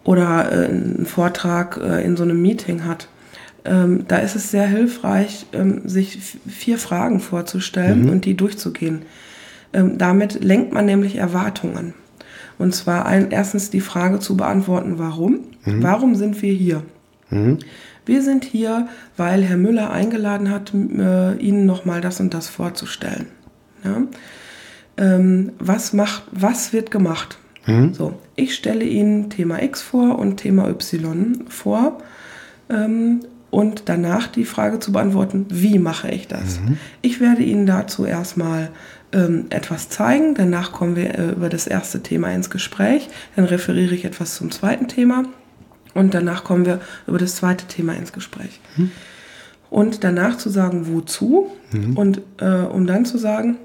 [0.03, 3.07] oder äh, einen Vortrag äh, in so einem Meeting hat.
[3.63, 9.03] Ähm, da ist es sehr hilfreich, ähm, sich vier Fragen vorzustellen und die durchzugehen.
[9.73, 11.93] Ähm, damit lenkt man nämlich Erwartungen.
[12.57, 15.39] Und zwar ein, erstens die Frage zu beantworten, warum?
[15.63, 16.83] Warum sind wir hier?
[18.05, 23.27] Wir sind hier, weil Herr Müller eingeladen hat, äh, Ihnen nochmal das und das vorzustellen.
[23.83, 24.03] Ja?
[24.97, 27.37] Ähm, was, macht, was wird gemacht?
[27.93, 31.99] So, ich stelle Ihnen Thema X vor und Thema Y vor
[32.69, 33.19] ähm,
[33.51, 36.59] und danach die Frage zu beantworten, wie mache ich das?
[37.01, 38.71] Ich werde Ihnen dazu erstmal
[39.11, 43.93] ähm, etwas zeigen, danach kommen wir äh, über das erste Thema ins Gespräch, dann referiere
[43.93, 45.25] ich etwas zum zweiten Thema
[45.93, 48.59] und danach kommen wir über das zweite Thema ins Gespräch.
[49.69, 51.51] Und danach zu sagen, wozu
[51.95, 53.57] und äh, um dann zu sagen,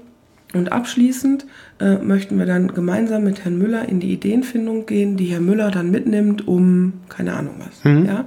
[0.57, 1.45] und abschließend
[1.79, 5.71] äh, möchten wir dann gemeinsam mit Herrn Müller in die Ideenfindung gehen, die Herr Müller
[5.71, 7.83] dann mitnimmt, um keine Ahnung was.
[7.83, 8.25] Ja?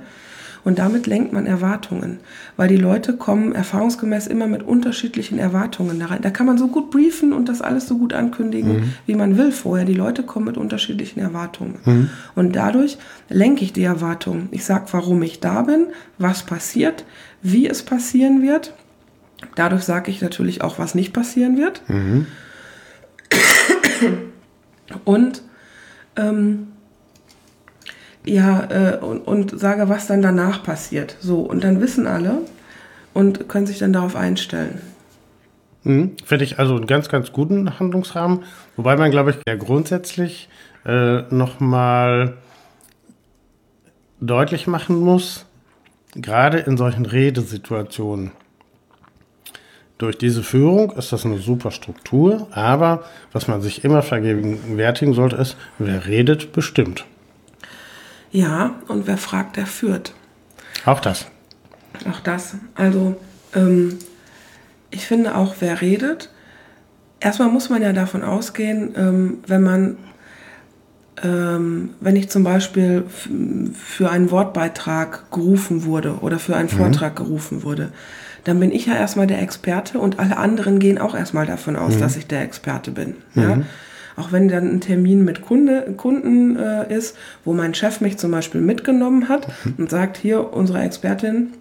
[0.63, 2.19] Und damit lenkt man Erwartungen,
[2.57, 6.21] weil die Leute kommen erfahrungsgemäß immer mit unterschiedlichen Erwartungen da rein.
[6.21, 9.53] Da kann man so gut briefen und das alles so gut ankündigen, wie man will
[9.53, 9.87] vorher.
[9.87, 11.77] Die Leute kommen mit unterschiedlichen Erwartungen.
[12.35, 12.99] Und dadurch
[13.31, 14.49] lenke ich die Erwartungen.
[14.51, 15.87] Ich sage, warum ich da bin,
[16.19, 17.05] was passiert,
[17.43, 18.75] wie es passieren wird.
[19.55, 21.83] Dadurch sage ich natürlich auch, was nicht passieren wird.
[25.05, 25.43] Und
[26.17, 26.69] ähm,
[28.25, 31.17] ja, äh, und, und sage, was dann danach passiert.
[31.21, 32.43] So, und dann wissen alle
[33.15, 34.81] und können sich dann darauf einstellen.
[35.85, 36.17] Mhm.
[36.25, 38.45] Finde ich also einen ganz, ganz guten Handlungsrahmen.
[38.77, 40.49] Wobei man, glaube ich, ja grundsätzlich
[40.85, 42.37] äh, nochmal
[44.21, 45.47] deutlich machen muss,
[46.15, 48.33] gerade in solchen Redesituationen.
[50.01, 55.37] Durch diese Führung ist das eine super Struktur, aber was man sich immer vergegenwärtigen sollte,
[55.37, 57.05] ist, wer redet, bestimmt.
[58.33, 60.15] Ja, und wer fragt, der führt.
[60.87, 61.27] Auch das.
[62.11, 62.55] Auch das.
[62.77, 63.15] Also,
[63.55, 63.99] ähm,
[64.91, 66.31] ich finde auch, wer redet,
[67.21, 69.99] erstmal muss man ja davon ausgehen, ähm, wenn man,
[71.23, 73.05] ähm, wenn ich zum Beispiel
[73.75, 77.93] für einen Wortbeitrag gerufen wurde oder für einen Vortrag gerufen wurde,
[78.45, 81.99] dann bin ich ja erstmal der Experte und alle anderen gehen auch erstmal davon aus,
[81.99, 83.17] dass ich der Experte bin.
[83.35, 83.63] Ja?
[84.17, 88.31] Auch wenn dann ein Termin mit Kunde, Kunden äh, ist, wo mein Chef mich zum
[88.31, 89.49] Beispiel mitgenommen hat
[89.79, 91.53] und sagt, hier, unsere Expertin,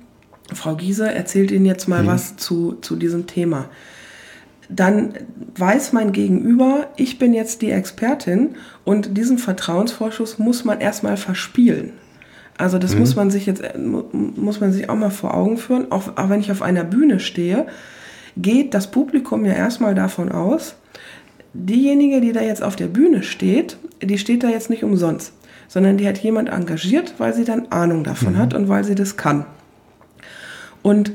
[0.53, 3.69] Frau Giese, erzählt Ihnen jetzt mal was zu, zu diesem Thema.
[4.67, 5.13] Dann
[5.57, 11.93] weiß mein Gegenüber, ich bin jetzt die Expertin und diesen Vertrauensvorschuss muss man erstmal verspielen.
[12.60, 15.58] Also das muss man sich jetzt äh, mu- muss man sich auch mal vor Augen
[15.58, 15.91] führen.
[15.91, 17.65] Auch, auch wenn ich auf einer Bühne stehe,
[18.38, 20.76] geht das Publikum ja erstmal davon aus,
[21.54, 25.34] diejenige, die da jetzt auf der Bühne steht, die steht da jetzt nicht umsonst,
[25.67, 29.15] sondern die hat jemand engagiert, weil sie dann Ahnung davon hat und weil sie das
[29.17, 29.45] kann.
[30.84, 31.12] Und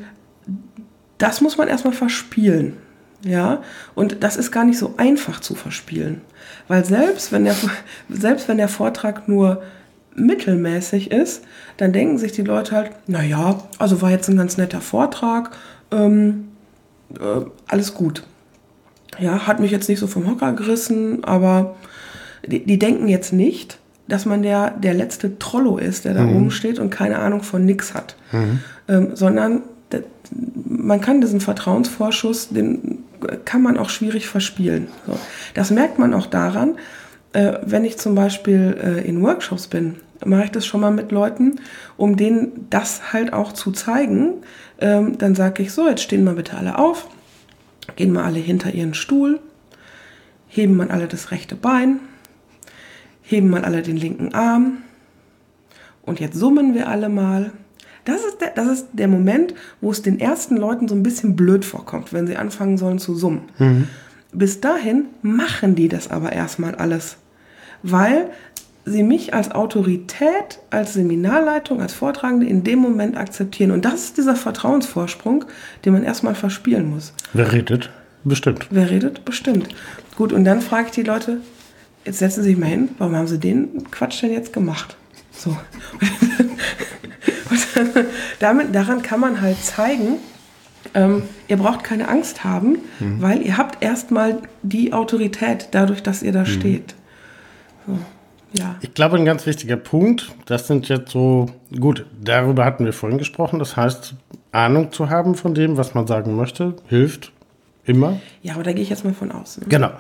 [1.18, 2.74] das muss man erstmal verspielen.
[3.22, 3.62] Ja,
[3.94, 6.20] und das ist gar nicht so einfach zu verspielen.
[6.68, 7.54] Weil selbst wenn der,
[8.08, 9.62] selbst wenn der Vortrag nur
[10.14, 11.42] mittelmäßig ist,
[11.76, 15.50] dann denken sich die Leute halt, naja, also war jetzt ein ganz netter Vortrag,
[15.90, 16.48] ähm,
[17.18, 18.24] äh, alles gut.
[19.18, 21.76] Ja, hat mich jetzt nicht so vom Hocker gerissen, aber
[22.46, 26.50] die, die denken jetzt nicht, dass man der, der letzte Trollo ist, der da oben
[26.50, 28.16] steht und keine Ahnung von nix hat.
[28.88, 29.62] Ähm, sondern
[30.66, 33.04] man kann diesen Vertrauensvorschuss, den
[33.44, 34.88] kann man auch schwierig verspielen.
[35.06, 35.18] So.
[35.54, 36.76] Das merkt man auch daran,
[37.32, 39.96] äh, wenn ich zum Beispiel äh, in Workshops bin,
[40.26, 41.60] mache ich das schon mal mit Leuten,
[41.96, 44.42] um denen das halt auch zu zeigen.
[44.78, 47.08] Ähm, dann sage ich so, jetzt stehen mal bitte alle auf,
[47.96, 49.40] gehen mal alle hinter ihren Stuhl,
[50.48, 52.00] heben mal alle das rechte Bein,
[53.22, 54.78] heben mal alle den linken Arm
[56.02, 57.52] und jetzt summen wir alle mal.
[58.04, 61.36] Das ist, der, das ist der Moment, wo es den ersten Leuten so ein bisschen
[61.36, 63.42] blöd vorkommt, wenn sie anfangen sollen zu summen.
[63.58, 63.88] Mhm.
[64.32, 67.16] Bis dahin machen die das aber erstmal alles,
[67.82, 68.30] weil
[68.84, 73.70] sie mich als Autorität, als Seminarleitung, als Vortragende in dem Moment akzeptieren.
[73.70, 75.44] Und das ist dieser Vertrauensvorsprung,
[75.84, 77.12] den man erstmal verspielen muss.
[77.32, 77.90] Wer redet?
[78.24, 78.66] Bestimmt.
[78.70, 79.24] Wer redet?
[79.24, 79.68] Bestimmt.
[80.16, 81.38] Gut, und dann frage ich die Leute,
[82.04, 84.96] jetzt setzen Sie sich mal hin, warum haben Sie den Quatsch denn jetzt gemacht?
[85.32, 85.50] So.
[87.50, 88.06] und
[88.38, 90.18] damit, daran kann man halt zeigen,
[90.94, 93.20] ähm, ihr braucht keine Angst haben, mhm.
[93.20, 96.46] weil ihr habt erstmal die Autorität dadurch, dass ihr da mhm.
[96.46, 96.94] steht.
[97.86, 97.98] So.
[98.56, 98.76] Ja.
[98.80, 101.46] Ich glaube, ein ganz wichtiger Punkt, das sind jetzt so,
[101.78, 104.14] gut, darüber hatten wir vorhin gesprochen, das heißt,
[104.52, 107.32] Ahnung zu haben von dem, was man sagen möchte, hilft
[107.84, 108.20] immer.
[108.42, 109.58] Ja, aber da gehe ich jetzt mal von aus.
[109.58, 109.66] Ne?
[109.68, 109.90] Genau.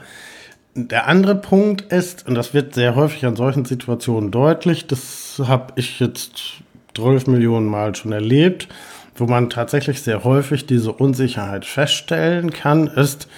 [0.76, 5.72] Der andere Punkt ist, und das wird sehr häufig an solchen Situationen deutlich, das habe
[5.76, 6.62] ich jetzt
[6.94, 8.68] 12 Millionen Mal schon erlebt,
[9.16, 13.28] wo man tatsächlich sehr häufig diese Unsicherheit feststellen kann, ist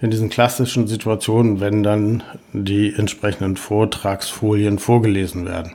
[0.00, 5.74] in diesen klassischen Situationen, wenn dann die entsprechenden Vortragsfolien vorgelesen werden.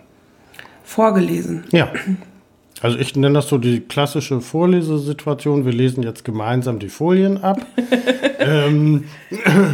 [0.84, 1.66] Vorgelesen?
[1.72, 1.92] Ja.
[2.82, 5.66] Also ich nenne das so die klassische Vorlesesituation.
[5.66, 7.66] Wir lesen jetzt gemeinsam die Folien ab.
[8.40, 9.06] ähm,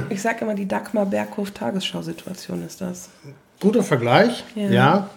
[0.09, 3.09] ich sage immer, die Dagmar Berghof Tagesschau-Situation ist das.
[3.59, 4.69] Guter Vergleich, ja.
[4.69, 5.09] ja.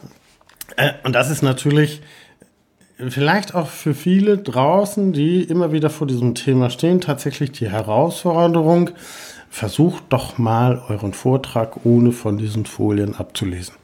[0.76, 2.02] Äh, und das ist natürlich
[2.96, 8.90] vielleicht auch für viele draußen, die immer wieder vor diesem Thema stehen, tatsächlich die Herausforderung,
[9.50, 13.74] versucht doch mal euren Vortrag ohne von diesen Folien abzulesen.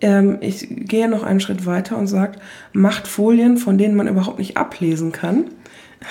[0.00, 2.38] Ähm, ich gehe noch einen Schritt weiter und sage,
[2.72, 5.46] macht Folien, von denen man überhaupt nicht ablesen kann.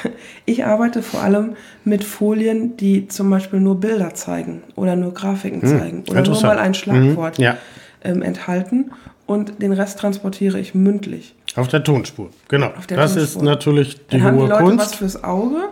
[0.45, 5.61] Ich arbeite vor allem mit Folien, die zum Beispiel nur Bilder zeigen oder nur Grafiken
[5.61, 7.57] hm, zeigen oder nur mal ein Schlagwort hm, ja.
[8.03, 8.91] ähm, enthalten
[9.25, 11.35] und den Rest transportiere ich mündlich.
[11.55, 12.71] Auf der Tonspur, genau.
[12.89, 13.41] Der das Tonspur.
[13.41, 14.79] ist natürlich die Dann hohe haben die Leute Kunst.
[14.79, 15.69] was fürs Auge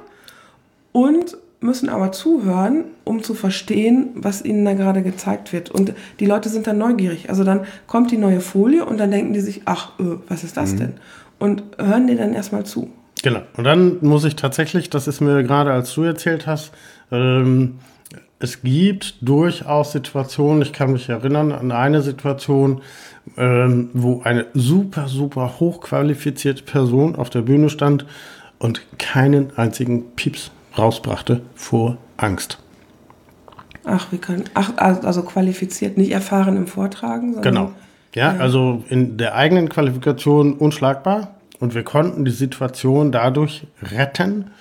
[0.91, 5.69] und müssen aber zuhören, um zu verstehen, was ihnen da gerade gezeigt wird.
[5.69, 7.29] Und die Leute sind dann neugierig.
[7.29, 10.57] Also dann kommt die neue Folie und dann denken die sich, ach, öh, was ist
[10.57, 10.77] das mhm.
[10.77, 10.93] denn?
[11.37, 12.89] Und hören dir dann erstmal zu.
[13.23, 13.41] Genau.
[13.55, 16.71] Und dann muss ich tatsächlich, das ist mir gerade, als du erzählt hast,
[17.11, 17.75] ähm,
[18.39, 22.81] es gibt durchaus Situationen, ich kann mich erinnern an eine Situation,
[23.37, 28.05] ähm, wo eine super, super hochqualifizierte Person auf der Bühne stand
[28.59, 32.59] und keinen einzigen Pieps rausbrachte vor Angst.
[33.83, 34.43] Ach, wie kann.
[34.53, 37.41] Ach, also qualifiziert, nicht erfahren im Vortragen?
[37.41, 37.71] Genau.
[38.13, 41.35] Ja, ja, also in der eigenen Qualifikation unschlagbar.
[41.59, 44.51] Und wir konnten die Situation dadurch retten,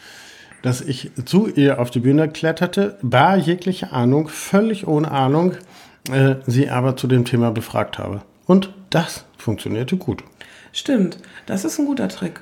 [0.63, 5.55] dass ich zu ihr auf die Bühne kletterte, bar jegliche Ahnung, völlig ohne Ahnung,
[6.13, 8.23] äh, sie aber zu dem Thema befragt habe.
[8.51, 10.25] Und das funktionierte gut.
[10.73, 12.41] Stimmt, das ist ein guter Trick.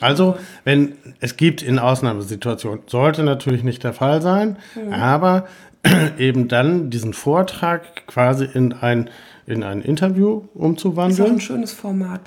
[0.00, 4.92] Also, wenn es gibt in Ausnahmesituationen, sollte natürlich nicht der Fall sein, mhm.
[4.92, 5.48] aber
[6.18, 9.10] eben dann diesen Vortrag quasi in ein,
[9.44, 11.18] in ein Interview umzuwandeln.
[11.18, 12.20] Das ist auch ein schönes Format.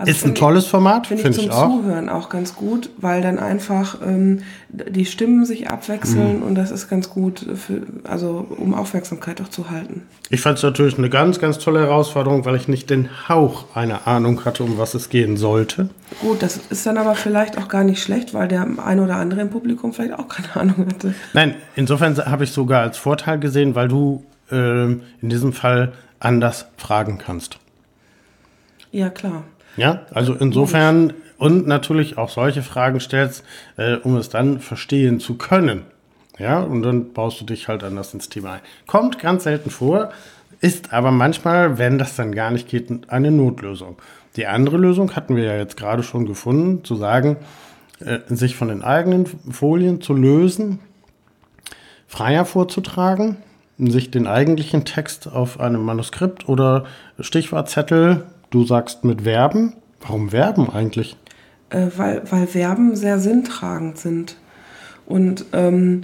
[0.00, 3.20] Also ist ein tolles Format, finde find ich, ich zum Zuhören auch ganz gut, weil
[3.20, 6.42] dann einfach ähm, die Stimmen sich abwechseln mhm.
[6.42, 10.04] und das ist ganz gut, für, also um Aufmerksamkeit auch zu halten.
[10.30, 14.06] Ich fand es natürlich eine ganz, ganz tolle Herausforderung, weil ich nicht den Hauch einer
[14.06, 15.90] Ahnung hatte, um was es gehen sollte.
[16.22, 19.42] Gut, das ist dann aber vielleicht auch gar nicht schlecht, weil der ein oder andere
[19.42, 21.14] im Publikum vielleicht auch keine Ahnung hatte.
[21.34, 26.64] Nein, insofern habe ich sogar als Vorteil gesehen, weil du äh, in diesem Fall anders
[26.78, 27.58] fragen kannst.
[28.92, 29.44] Ja, klar.
[29.76, 33.44] Ja, also insofern und natürlich auch solche Fragen stellst,
[33.76, 35.82] äh, um es dann verstehen zu können.
[36.38, 38.60] Ja, und dann baust du dich halt anders ins Thema ein.
[38.86, 40.10] Kommt ganz selten vor,
[40.60, 43.96] ist aber manchmal, wenn das dann gar nicht geht, eine Notlösung.
[44.36, 47.36] Die andere Lösung hatten wir ja jetzt gerade schon gefunden, zu sagen,
[48.00, 50.78] äh, sich von den eigenen Folien zu lösen,
[52.06, 53.38] freier vorzutragen,
[53.78, 56.84] sich den eigentlichen Text auf einem Manuskript oder
[57.18, 59.74] Stichwortzettel Du sagst mit Verben.
[60.00, 61.16] Warum Verben eigentlich?
[61.70, 64.36] Äh, weil, weil Verben sehr sinntragend sind.
[65.06, 66.02] Und ähm,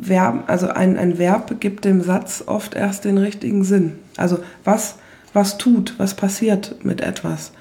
[0.00, 3.94] Verben, also ein, ein Verb gibt dem Satz oft erst den richtigen Sinn.
[4.16, 4.96] Also was,
[5.32, 7.52] was tut, was passiert mit etwas.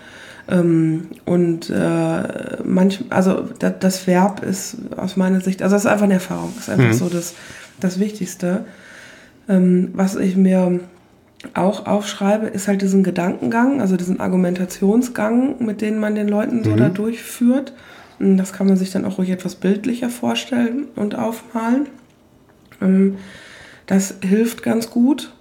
[0.49, 5.91] Ähm, und äh, manch, also das, das, Verb ist aus meiner Sicht, also das ist
[5.91, 6.93] einfach eine Erfahrung, ist einfach mhm.
[6.93, 7.35] so das,
[7.79, 8.65] das Wichtigste.
[9.47, 10.79] Ähm, was ich mir
[11.53, 16.71] auch aufschreibe, ist halt diesen Gedankengang, also diesen Argumentationsgang, mit denen man den Leuten so
[16.71, 16.77] mhm.
[16.77, 17.73] da durchführt.
[18.19, 21.87] Und das kann man sich dann auch ruhig etwas bildlicher vorstellen und aufmalen.
[22.81, 23.17] Ähm,
[23.87, 25.33] das hilft ganz gut.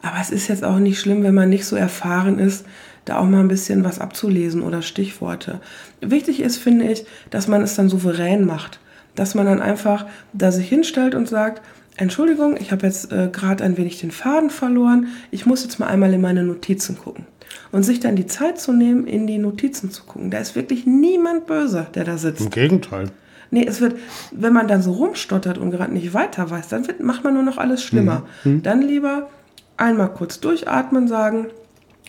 [0.00, 2.64] Aber es ist jetzt auch nicht schlimm, wenn man nicht so erfahren ist,
[3.04, 5.60] da auch mal ein bisschen was abzulesen oder Stichworte.
[6.00, 8.78] Wichtig ist, finde ich, dass man es dann souverän macht.
[9.14, 11.62] Dass man dann einfach da sich hinstellt und sagt,
[11.98, 15.08] Entschuldigung, ich habe jetzt äh, gerade ein wenig den Faden verloren.
[15.30, 17.26] Ich muss jetzt mal einmal in meine Notizen gucken.
[17.72, 20.30] Und sich dann die Zeit zu nehmen, in die Notizen zu gucken.
[20.30, 22.40] Da ist wirklich niemand böse, der da sitzt.
[22.40, 23.10] Im Gegenteil.
[23.50, 23.96] Nee, es wird,
[24.30, 27.42] wenn man dann so rumstottert und gerade nicht weiter weiß, dann wird, macht man nur
[27.42, 28.24] noch alles schlimmer.
[28.44, 28.52] Mhm.
[28.52, 28.62] mhm.
[28.62, 29.28] Dann lieber
[29.76, 31.46] einmal kurz durchatmen, sagen,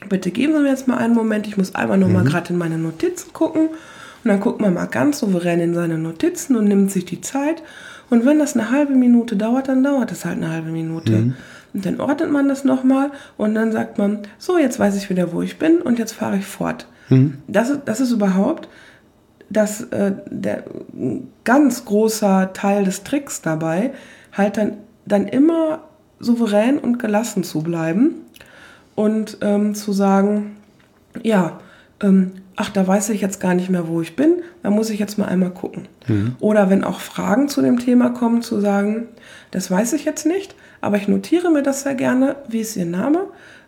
[0.08, 2.16] bitte geben Sie mir jetzt mal einen Moment, ich muss einmal nur mhm.
[2.16, 3.70] mal gerade in meine Notizen gucken.
[4.24, 7.64] Und dann guckt man mal ganz souverän in seine Notizen und nimmt sich die Zeit.
[8.10, 11.12] Und wenn das eine halbe Minute dauert, dann dauert es halt eine halbe Minute.
[11.12, 11.36] Mhm.
[11.74, 15.32] Und dann ordnet man das nochmal und dann sagt man, so, jetzt weiß ich wieder,
[15.34, 16.88] wo ich bin und jetzt fahre ich fort.
[17.10, 17.38] Mhm.
[17.48, 18.68] Das, das ist überhaupt
[19.50, 20.64] das, äh, der
[21.44, 23.92] ganz großer Teil des Tricks dabei,
[24.32, 25.84] halt dann, dann immer
[26.20, 28.16] souverän und gelassen zu bleiben
[28.96, 30.58] und ähm, zu sagen,
[31.24, 31.60] ja,
[32.02, 35.00] ähm, ach, da weiß ich jetzt gar nicht mehr, wo ich bin, da muss ich
[35.00, 35.88] jetzt mal einmal gucken.
[36.08, 36.36] Mhm.
[36.42, 39.08] Oder wenn auch Fragen zu dem Thema kommen, zu sagen,
[39.52, 42.86] das weiß ich jetzt nicht, aber ich notiere mir das sehr gerne, wie ist Ihr
[42.86, 43.28] Name?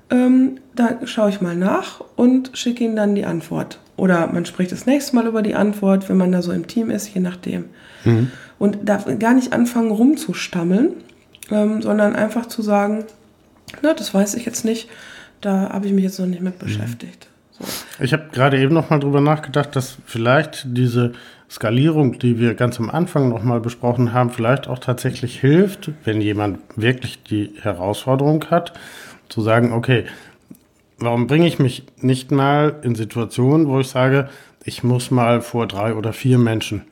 [0.09, 3.79] Ähm, da schaue ich mal nach und schicke Ihnen dann die Antwort.
[3.95, 6.89] Oder man spricht das nächste Mal über die Antwort, wenn man da so im Team
[6.89, 7.69] ist, je nachdem.
[8.03, 8.29] Mhm.
[8.59, 10.95] Und darf gar nicht anfangen rumzustammeln,
[11.49, 13.05] ähm, sondern einfach zu sagen,
[13.81, 14.89] na, das weiß ich jetzt nicht,
[15.39, 16.65] da habe ich mich jetzt noch nicht mit mhm.
[16.65, 17.23] beschäftigt.
[17.23, 17.30] So.
[17.99, 21.13] Ich habe gerade eben noch mal drüber nachgedacht, dass vielleicht diese
[21.49, 26.21] Skalierung, die wir ganz am Anfang noch mal besprochen haben, vielleicht auch tatsächlich hilft, wenn
[26.21, 28.73] jemand wirklich die Herausforderung hat,
[29.27, 30.05] zu sagen, okay,
[30.97, 34.29] warum bringe ich mich nicht mal in Situationen, wo ich sage,
[34.63, 36.83] ich muss mal vor drei oder vier Menschen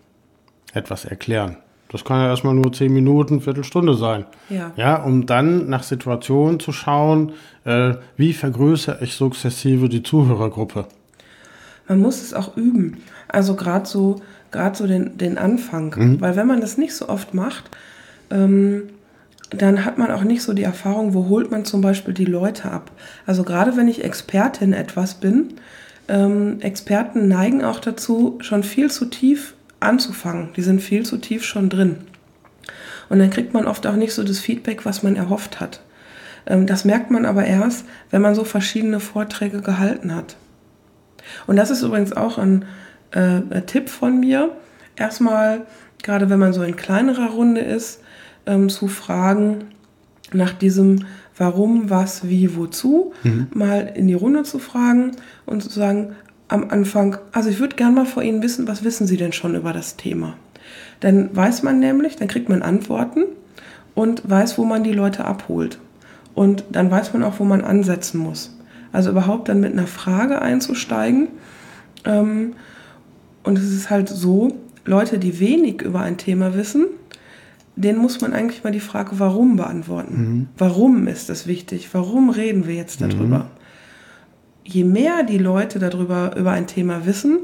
[0.74, 1.58] etwas erklären.
[1.92, 4.26] Das kann ja erstmal nur zehn Minuten, Viertelstunde sein.
[4.50, 4.72] Ja.
[4.76, 7.34] Ja, um dann nach Situationen zu schauen,
[7.66, 10.86] äh, wie vergrößere ich sukzessive die Zuhörergruppe.
[11.88, 12.98] Man muss es auch üben.
[13.28, 14.22] Also gerade so,
[14.52, 15.96] gerade so den, den Anfang.
[15.98, 16.22] Mhm.
[16.22, 17.72] Weil wenn man das nicht so oft macht,
[18.30, 18.84] ähm,
[19.50, 22.72] dann hat man auch nicht so die Erfahrung, wo holt man zum Beispiel die Leute
[22.72, 22.92] ab.
[23.26, 25.56] Also gerade wenn ich Expertin etwas bin,
[26.08, 30.50] ähm, Experten neigen auch dazu, schon viel zu tief anzufangen.
[30.56, 31.98] Die sind viel zu tief schon drin.
[33.10, 35.82] Und dann kriegt man oft auch nicht so das Feedback, was man erhofft hat.
[36.46, 40.36] Ähm, das merkt man aber erst, wenn man so verschiedene Vorträge gehalten hat.
[41.48, 42.66] Und das ist übrigens auch ein,
[43.12, 44.52] äh, ein Tipp von mir.
[44.96, 45.62] Erstmal,
[46.04, 48.02] gerade wenn man so in kleinerer Runde ist,
[48.46, 49.66] ähm, zu fragen
[50.32, 51.06] nach diesem
[51.38, 53.48] Warum, was, wie, wozu, mhm.
[53.54, 55.14] mal in die Runde zu fragen
[55.46, 56.16] und zu sagen,
[56.50, 59.56] am Anfang, also ich würde gerne mal vor Ihnen wissen, was wissen Sie denn schon
[59.56, 60.34] über das Thema?
[61.00, 63.24] Dann weiß man nämlich, dann kriegt man Antworten
[63.96, 65.80] und weiß, wo man die Leute abholt.
[66.34, 68.58] Und dann weiß man auch, wo man ansetzen muss.
[68.92, 71.30] Also überhaupt dann mit einer Frage einzusteigen.
[72.06, 72.54] Ähm,
[73.44, 76.88] und es ist halt so, Leute, die wenig über ein Thema wissen,
[77.76, 80.18] denen muss man eigentlich mal die Frage, warum beantworten.
[80.18, 80.48] Mhm.
[80.58, 81.90] Warum ist das wichtig?
[81.94, 83.40] Warum reden wir jetzt darüber?
[83.40, 83.59] Mhm
[84.74, 87.40] je mehr die Leute darüber über ein Thema wissen,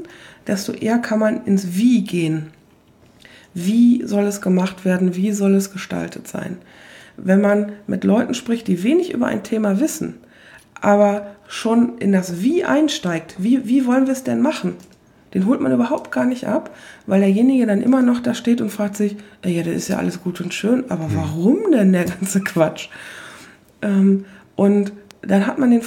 [0.46, 2.48] desto eher kann man ins Wie gehen.
[3.54, 5.16] Wie soll es gemacht werden?
[5.16, 6.58] Wie soll es gestaltet sein?
[7.16, 10.14] Wenn man mit Leuten spricht, die wenig über ein Thema wissen,
[10.80, 14.74] aber schon in das Wie einsteigt, wie, wie wollen wir es denn machen?
[15.34, 16.74] Den holt man überhaupt gar nicht ab,
[17.06, 20.22] weil derjenige dann immer noch da steht und fragt sich, ja, das ist ja alles
[20.22, 21.16] gut und schön, aber hm.
[21.16, 22.88] warum denn der ganze Quatsch?
[23.82, 24.24] Ähm,
[24.54, 24.92] und
[25.22, 25.82] dann hat man den,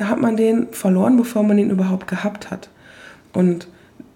[0.00, 2.68] hat man den verloren, bevor man ihn überhaupt gehabt hat.
[3.32, 3.68] Und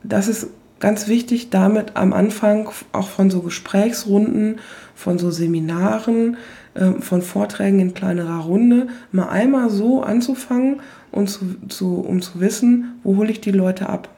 [0.03, 0.49] das ist
[0.81, 4.59] ganz wichtig, damit am Anfang auch von so Gesprächsrunden,
[4.95, 6.37] von so Seminaren,
[6.75, 12.41] ähm, von Vorträgen in kleinerer Runde, mal einmal so anzufangen und zu, zu, um zu
[12.41, 14.09] wissen, wo hole ich die Leute ab.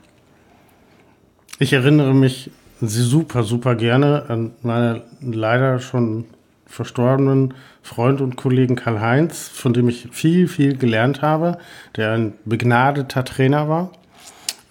[1.58, 2.50] Ich erinnere mich
[2.80, 6.24] super, super gerne an meine leider schon
[6.66, 11.58] verstorbenen Freund und Kollegen Karl-Heinz, von dem ich viel, viel gelernt habe,
[11.96, 13.90] der ein begnadeter Trainer war,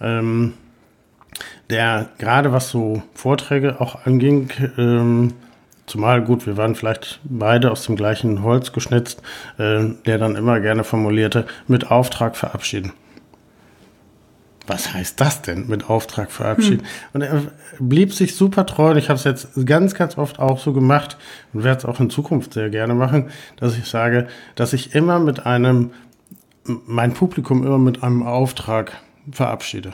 [0.01, 0.53] ähm,
[1.69, 5.33] der gerade was so Vorträge auch anging, ähm,
[5.85, 9.21] zumal gut, wir waren vielleicht beide aus dem gleichen Holz geschnitzt,
[9.57, 12.93] äh, der dann immer gerne formulierte, mit Auftrag verabschieden.
[14.65, 16.81] Was heißt das denn mit Auftrag verabschieden?
[16.81, 16.87] Hm.
[17.13, 17.41] Und er
[17.79, 18.91] blieb sich super treu.
[18.91, 21.17] Und ich habe es jetzt ganz, ganz oft auch so gemacht
[21.53, 25.19] und werde es auch in Zukunft sehr gerne machen, dass ich sage, dass ich immer
[25.19, 25.91] mit einem,
[26.65, 28.93] mein Publikum immer mit einem Auftrag
[29.31, 29.93] verabschiede.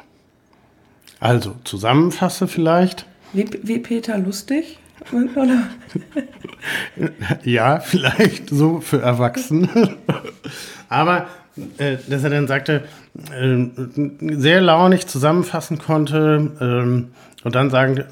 [1.20, 3.06] Also zusammenfasse vielleicht.
[3.34, 4.80] Wie, wie Peter Lustig?
[5.12, 5.64] Oder?
[7.44, 9.98] ja, vielleicht so für Erwachsene.
[10.90, 12.84] Aber dass er dann sagte,
[13.32, 13.66] äh,
[14.20, 18.06] sehr launig zusammenfassen konnte äh, und dann sagen, äh,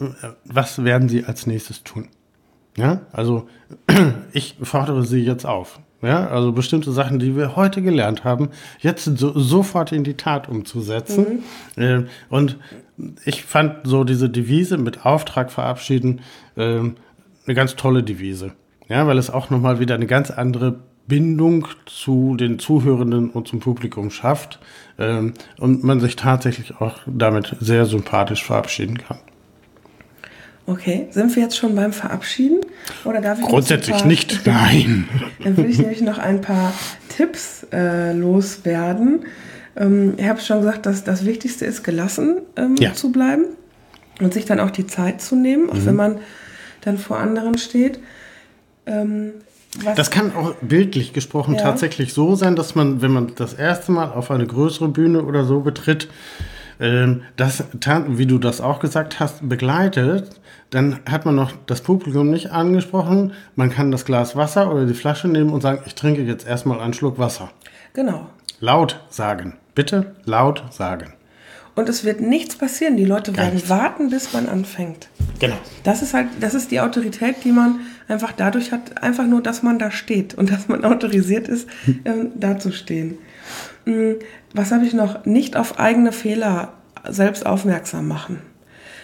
[0.46, 2.08] was werden Sie als nächstes tun?
[2.76, 3.48] Ja, also
[4.32, 5.80] ich fordere Sie jetzt auf.
[6.02, 10.48] Ja, also bestimmte Sachen, die wir heute gelernt haben, jetzt so, sofort in die Tat
[10.48, 11.44] umzusetzen.
[11.76, 11.84] Mhm.
[11.84, 12.58] Äh, und
[13.26, 16.22] ich fand so diese Devise mit Auftrag verabschieden
[16.56, 18.52] äh, eine ganz tolle Devise.
[18.90, 23.60] Ja, weil es auch nochmal wieder eine ganz andere Bindung zu den Zuhörenden und zum
[23.60, 24.60] Publikum schafft
[25.00, 29.20] ähm, und man sich tatsächlich auch damit sehr sympathisch verabschieden kann.
[30.66, 32.60] Okay, sind wir jetzt schon beim Verabschieden?
[33.06, 35.08] Oder darf ich Grundsätzlich nicht, nein.
[35.44, 36.74] Dann will ich nämlich noch ein paar
[37.08, 39.26] Tipps äh, loswerden.
[39.78, 42.94] Ähm, ich habe schon gesagt, dass das Wichtigste ist, gelassen ähm, ja.
[42.94, 43.46] zu bleiben
[44.20, 45.86] und sich dann auch die Zeit zu nehmen, auch mhm.
[45.86, 46.20] wenn man
[46.82, 48.00] dann vor anderen steht.
[48.86, 49.36] Ähm,
[49.84, 51.62] was das kann auch bildlich gesprochen ja.
[51.62, 55.46] tatsächlich so sein, dass man, wenn man das erste Mal auf eine größere Bühne oder
[55.46, 56.08] so betritt,
[56.80, 57.64] ähm, das,
[58.08, 60.30] wie du das auch gesagt hast, begleitet,
[60.70, 63.34] dann hat man noch das Publikum nicht angesprochen.
[63.56, 66.82] Man kann das Glas Wasser oder die Flasche nehmen und sagen, ich trinke jetzt erstmal
[66.82, 67.50] einen Schluck Wasser.
[67.94, 68.28] Genau.
[68.60, 69.58] Laut sagen.
[69.76, 71.14] Bitte laut sagen.
[71.76, 72.98] Und es wird nichts passieren.
[72.98, 73.70] Die Leute Gar werden nichts.
[73.70, 75.10] warten, bis man anfängt.
[75.40, 75.58] Genau.
[75.84, 79.64] Das ist halt, das ist die Autorität, die man einfach dadurch hat, einfach nur, dass
[79.64, 81.68] man da steht und dass man autorisiert ist,
[82.06, 83.18] ähm, da zu stehen.
[83.86, 84.16] Mhm.
[84.54, 85.26] Was habe ich noch?
[85.26, 86.74] Nicht auf eigene Fehler
[87.08, 88.40] selbst aufmerksam machen.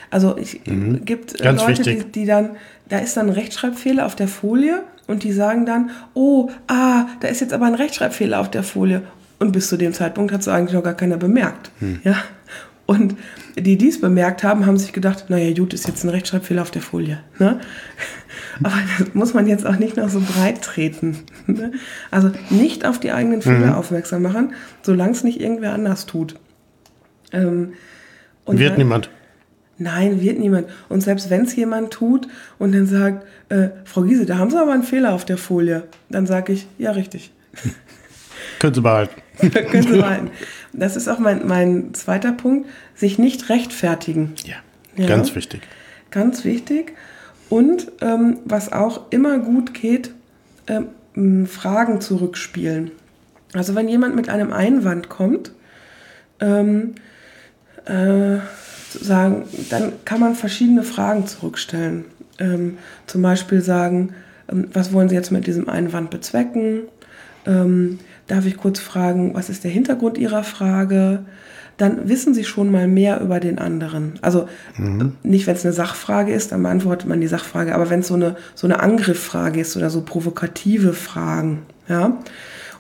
[0.09, 1.05] Also es mhm.
[1.05, 2.51] gibt äh, Leute, die, die, dann,
[2.87, 7.27] da ist dann ein Rechtschreibfehler auf der Folie und die sagen dann, oh, ah, da
[7.27, 9.01] ist jetzt aber ein Rechtschreibfehler auf der Folie.
[9.39, 11.71] Und bis zu dem Zeitpunkt hat es eigentlich noch gar keiner bemerkt.
[11.79, 11.99] Mhm.
[12.03, 12.15] Ja?
[12.85, 13.15] Und
[13.57, 16.81] die dies bemerkt haben, haben sich gedacht, naja, gut, ist jetzt ein Rechtschreibfehler auf der
[16.81, 17.19] Folie.
[17.39, 17.61] Ne?
[18.63, 21.19] Aber das muss man jetzt auch nicht noch so breit treten.
[21.47, 21.71] Ne?
[22.11, 23.73] Also nicht auf die eigenen Fehler mhm.
[23.73, 26.35] aufmerksam machen, solange es nicht irgendwer anders tut.
[27.31, 27.73] Ähm,
[28.45, 29.09] wird dann, niemand.
[29.77, 30.67] Nein, wird niemand.
[30.89, 32.27] Und selbst wenn es jemand tut
[32.59, 35.83] und dann sagt, äh, Frau Giese, da haben Sie aber einen Fehler auf der Folie,
[36.09, 37.31] dann sage ich, ja, richtig.
[38.59, 39.21] Können Sie behalten.
[39.39, 40.31] Können Sie behalten.
[40.73, 44.33] Das ist auch mein, mein zweiter Punkt, sich nicht rechtfertigen.
[44.43, 44.55] Ja,
[44.95, 45.07] ja.
[45.07, 45.61] ganz wichtig.
[46.11, 46.93] Ganz wichtig.
[47.49, 50.11] Und ähm, was auch immer gut geht,
[50.67, 52.91] ähm, Fragen zurückspielen.
[53.53, 55.51] Also wenn jemand mit einem Einwand kommt,
[56.39, 56.95] ähm,
[57.85, 58.37] äh,
[58.99, 62.05] sagen, dann kann man verschiedene Fragen zurückstellen.
[62.39, 64.13] Ähm, zum Beispiel sagen,
[64.51, 66.83] ähm, was wollen Sie jetzt mit diesem Einwand bezwecken?
[67.45, 71.25] Ähm, darf ich kurz fragen, was ist der Hintergrund Ihrer Frage?
[71.77, 74.19] Dann wissen Sie schon mal mehr über den anderen.
[74.21, 74.47] Also
[74.77, 75.13] mhm.
[75.23, 78.13] nicht, wenn es eine Sachfrage ist, dann beantwortet man die Sachfrage, aber wenn es so
[78.13, 82.19] eine, so eine Angriffsfrage ist oder so provokative Fragen, ja,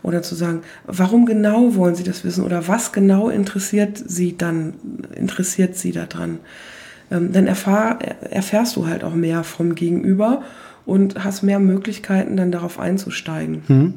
[0.03, 4.73] oder zu sagen, warum genau wollen Sie das wissen oder was genau interessiert Sie dann,
[5.15, 6.39] interessiert Sie daran,
[7.09, 10.43] ähm, dann erfahr, erfährst du halt auch mehr vom Gegenüber
[10.85, 13.63] und hast mehr Möglichkeiten, dann darauf einzusteigen.
[13.67, 13.93] Mhm.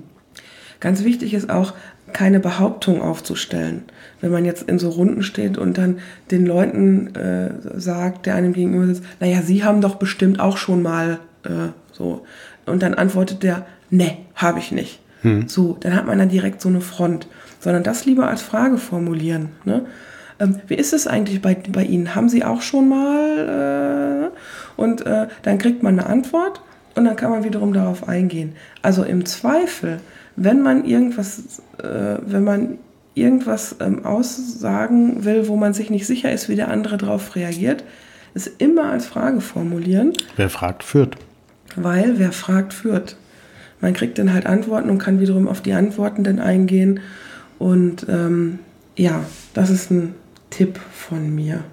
[0.80, 1.74] Ganz wichtig ist auch,
[2.12, 3.84] keine Behauptung aufzustellen.
[4.20, 5.98] Wenn man jetzt in so Runden steht und dann
[6.30, 10.82] den Leuten äh, sagt, der einem gegenüber sitzt, naja, Sie haben doch bestimmt auch schon
[10.82, 12.24] mal äh, so.
[12.64, 15.00] Und dann antwortet der, ne, habe ich nicht.
[15.22, 15.48] Hm.
[15.48, 17.26] So, dann hat man dann direkt so eine Front.
[17.58, 19.48] Sondern das lieber als Frage formulieren.
[19.64, 19.86] Ne?
[20.38, 22.14] Ähm, wie ist es eigentlich bei, bei Ihnen?
[22.14, 24.30] Haben Sie auch schon mal?
[24.32, 26.60] Äh, und äh, dann kriegt man eine Antwort
[26.94, 28.54] und dann kann man wiederum darauf eingehen.
[28.82, 30.00] Also im Zweifel
[30.36, 32.78] wenn man irgendwas, äh, wenn man
[33.14, 37.82] irgendwas ähm, aussagen will, wo man sich nicht sicher ist, wie der andere darauf reagiert,
[38.34, 40.12] ist immer als Frage formulieren.
[40.36, 41.16] Wer fragt, führt.
[41.74, 43.16] Weil wer fragt, führt.
[43.80, 47.00] Man kriegt dann halt Antworten und kann wiederum auf die Antworten dann eingehen.
[47.58, 48.58] Und ähm,
[48.96, 49.24] ja,
[49.54, 50.14] das ist ein
[50.50, 51.64] Tipp von mir.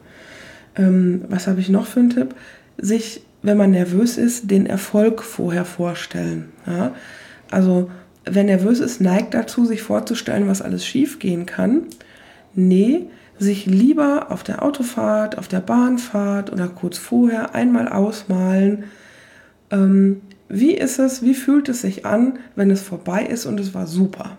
[0.76, 2.36] Ähm, was habe ich noch für einen Tipp?
[2.78, 6.50] Sich, wenn man nervös ist, den Erfolg vorher vorstellen.
[6.66, 6.94] Ja?
[7.52, 7.90] Also
[8.26, 11.84] wer nervös ist, neigt dazu, sich vorzustellen, was alles schiefgehen kann.
[12.54, 13.08] Nee,
[13.40, 18.86] sich lieber auf der Autofahrt, auf der Bahnfahrt oder kurz vorher einmal ausmalen,
[19.72, 23.74] ähm, wie ist es, wie fühlt es sich an, wenn es vorbei ist und es
[23.74, 24.38] war super.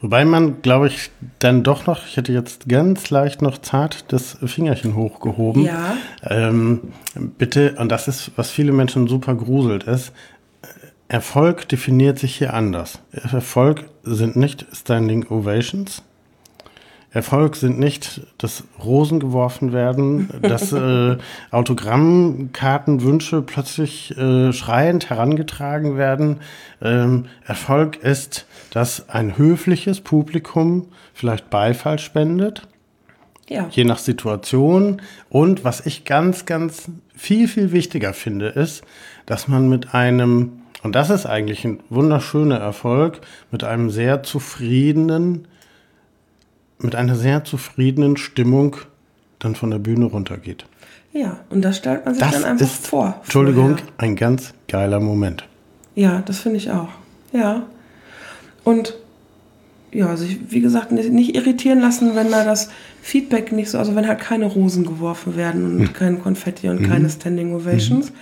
[0.00, 4.38] Wobei man, glaube ich, dann doch noch, ich hätte jetzt ganz leicht noch zart das
[4.44, 5.64] Fingerchen hochgehoben.
[5.64, 5.96] Ja.
[6.22, 6.80] Ähm,
[7.38, 10.12] bitte, und das ist, was viele Menschen super gruselt, ist,
[11.10, 13.00] Erfolg definiert sich hier anders.
[13.10, 16.04] Erfolg sind nicht Standing Ovations.
[17.10, 21.16] Erfolg sind nicht, dass Rosen geworfen werden, dass äh,
[21.50, 26.36] Autogrammkartenwünsche plötzlich äh, schreiend herangetragen werden.
[26.80, 32.68] Ähm, Erfolg ist, dass ein höfliches Publikum vielleicht Beifall spendet,
[33.48, 33.66] Ja.
[33.72, 35.02] je nach Situation.
[35.28, 38.84] Und was ich ganz, ganz viel, viel wichtiger finde, ist,
[39.26, 43.20] dass man mit einem, und das ist eigentlich ein wunderschöner Erfolg,
[43.50, 45.46] mit einem sehr zufriedenen,
[46.78, 48.76] mit einer sehr zufriedenen Stimmung
[49.38, 50.64] dann von der Bühne runtergeht.
[51.12, 53.20] Ja, und das stellt man sich Das dann einfach ist, vor.
[53.24, 53.86] Entschuldigung, vorher.
[53.98, 55.44] ein ganz geiler Moment.
[55.94, 56.88] Ja, das finde ich auch.
[57.32, 57.62] Ja.
[58.64, 58.96] Und
[59.92, 62.70] ja, sich, wie gesagt, nicht, irritieren lassen, wenn da das
[63.02, 65.92] Feedback nicht so, also wenn halt keine Rosen geworfen werden und Hm.
[65.94, 66.86] kein Konfetti und Mhm.
[66.88, 68.12] keine Standing Ovations.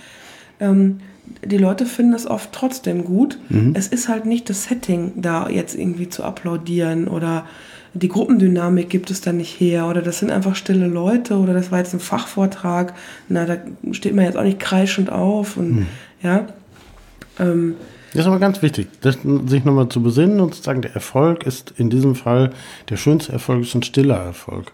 [0.59, 0.99] Ähm,
[1.45, 3.37] die Leute finden es oft trotzdem gut.
[3.49, 3.73] Mhm.
[3.75, 7.45] Es ist halt nicht das Setting, da jetzt irgendwie zu applaudieren oder
[7.93, 11.71] die Gruppendynamik gibt es dann nicht her oder das sind einfach stille Leute oder das
[11.71, 12.93] war jetzt ein Fachvortrag.
[13.29, 13.57] Na, da
[13.91, 15.85] steht man jetzt auch nicht kreischend auf und Mhm.
[16.21, 16.47] ja.
[17.39, 17.75] Ähm,
[18.13, 19.17] Das ist aber ganz wichtig, das,
[19.47, 22.51] sich nochmal zu besinnen und zu sagen, der Erfolg ist in diesem Fall,
[22.89, 24.71] der schönste Erfolg ist ein stiller Erfolg.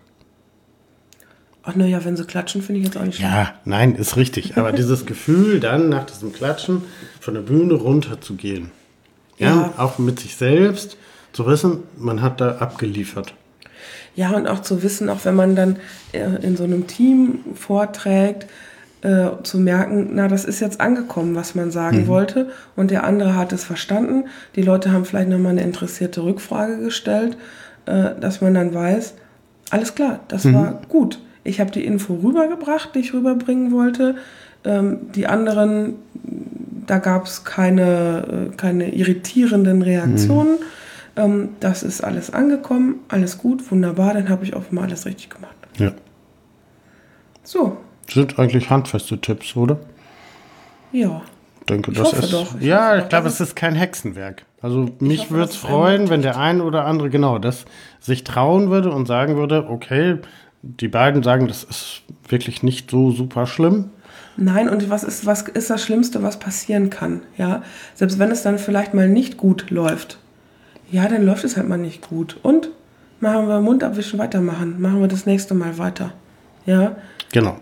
[1.65, 3.29] Ach naja, wenn sie klatschen, finde ich jetzt auch nicht schlimm.
[3.29, 4.57] Ja, nein, ist richtig.
[4.57, 6.83] Aber dieses Gefühl, dann nach diesem Klatschen
[7.19, 8.71] von der Bühne runter zu gehen.
[9.37, 9.73] Ja, Ja.
[9.77, 10.97] auch mit sich selbst
[11.33, 13.33] zu wissen, man hat da abgeliefert.
[14.15, 15.75] Ja, und auch zu wissen, auch wenn man dann
[16.13, 18.45] äh, in so einem Team vorträgt,
[19.01, 23.35] äh, zu merken, na, das ist jetzt angekommen, was man sagen wollte, und der andere
[23.35, 24.25] hat es verstanden.
[24.55, 27.35] Die Leute haben vielleicht nochmal eine interessierte Rückfrage gestellt,
[27.87, 29.15] äh, dass man dann weiß,
[29.71, 31.19] alles klar, das war gut.
[31.45, 34.15] Ich habe die Info rübergebracht, die ich rüberbringen wollte.
[34.65, 35.93] Ähm, die anderen,
[36.85, 40.57] da gab es keine, äh, keine irritierenden Reaktionen.
[41.15, 45.29] Ähm, das ist alles angekommen, alles gut, wunderbar, dann habe ich auch mal alles richtig
[45.29, 45.55] gemacht.
[45.77, 45.91] Ja.
[47.43, 47.77] So,
[48.09, 49.77] Sind eigentlich handfeste Tipps, oder?
[50.91, 51.21] ja.
[51.61, 52.31] Ich denke, Ich das ist.
[52.31, 54.45] doch, ich ja, ich glaube, es ist kein Hexenwerk.
[54.61, 57.65] Also mich würde es freuen, wenn der ein oder andere genau das
[57.99, 60.17] sich trauen würde und sagen würde, okay,
[60.65, 63.91] die beiden sagen, das ist wirklich nicht so super schlimm.
[64.37, 67.21] Nein, und was ist, was ist das Schlimmste, was passieren kann?
[67.37, 67.63] Ja,
[67.93, 70.19] selbst wenn es dann vielleicht mal nicht gut läuft.
[70.91, 72.37] Ja, dann läuft es halt mal nicht gut.
[72.43, 72.69] Und
[73.19, 74.81] machen wir Mund abwischen, weitermachen.
[74.81, 76.11] Machen wir das nächste Mal weiter.
[76.65, 76.97] Ja,
[77.31, 77.57] Genau.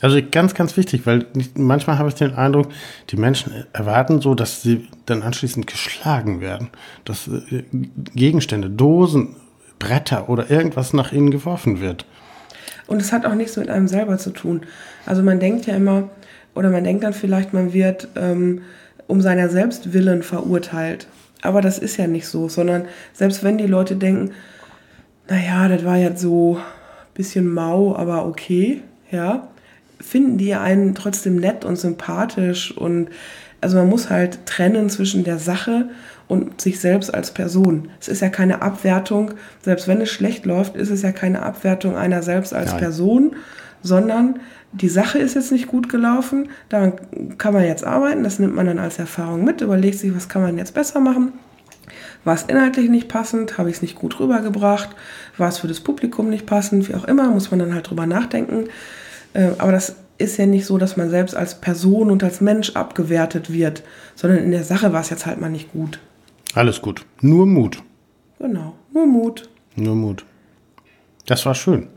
[0.00, 2.68] Also ganz, ganz wichtig, weil manchmal habe ich den Eindruck,
[3.10, 6.70] die Menschen erwarten so, dass sie dann anschließend geschlagen werden,
[7.04, 7.64] dass äh,
[8.14, 9.36] Gegenstände, Dosen,
[9.78, 12.06] Bretter oder irgendwas nach ihnen geworfen wird.
[12.86, 14.62] Und es hat auch nichts mit einem selber zu tun.
[15.06, 16.10] Also man denkt ja immer,
[16.54, 18.62] oder man denkt dann vielleicht, man wird ähm,
[19.06, 21.06] um seiner selbst willen verurteilt.
[21.42, 24.32] Aber das ist ja nicht so, sondern selbst wenn die Leute denken,
[25.28, 26.62] naja, das war jetzt so ein
[27.14, 29.48] bisschen mau, aber okay, ja,
[30.00, 33.08] finden die einen trotzdem nett und sympathisch und
[33.60, 35.88] also man muss halt trennen zwischen der Sache und
[36.58, 37.90] sich selbst als Person.
[38.00, 41.96] Es ist ja keine Abwertung, selbst wenn es schlecht läuft, ist es ja keine Abwertung
[41.96, 42.80] einer selbst als Nein.
[42.80, 43.36] Person,
[43.82, 44.40] sondern
[44.72, 46.94] die Sache ist jetzt nicht gut gelaufen, daran
[47.38, 50.42] kann man jetzt arbeiten, das nimmt man dann als Erfahrung mit, überlegt sich, was kann
[50.42, 51.32] man jetzt besser machen.
[52.24, 53.58] War es inhaltlich nicht passend?
[53.58, 54.88] Habe ich es nicht gut rübergebracht?
[55.36, 56.88] War es für das Publikum nicht passend?
[56.88, 58.64] Wie auch immer, muss man dann halt drüber nachdenken.
[59.34, 62.70] Äh, aber das ist ja nicht so, dass man selbst als Person und als Mensch
[62.76, 63.82] abgewertet wird,
[64.14, 65.98] sondern in der Sache war es jetzt halt mal nicht gut.
[66.54, 67.04] Alles gut.
[67.20, 67.82] Nur Mut.
[68.38, 69.48] Genau, nur Mut.
[69.76, 70.24] Nur Mut.
[71.26, 71.88] Das war schön.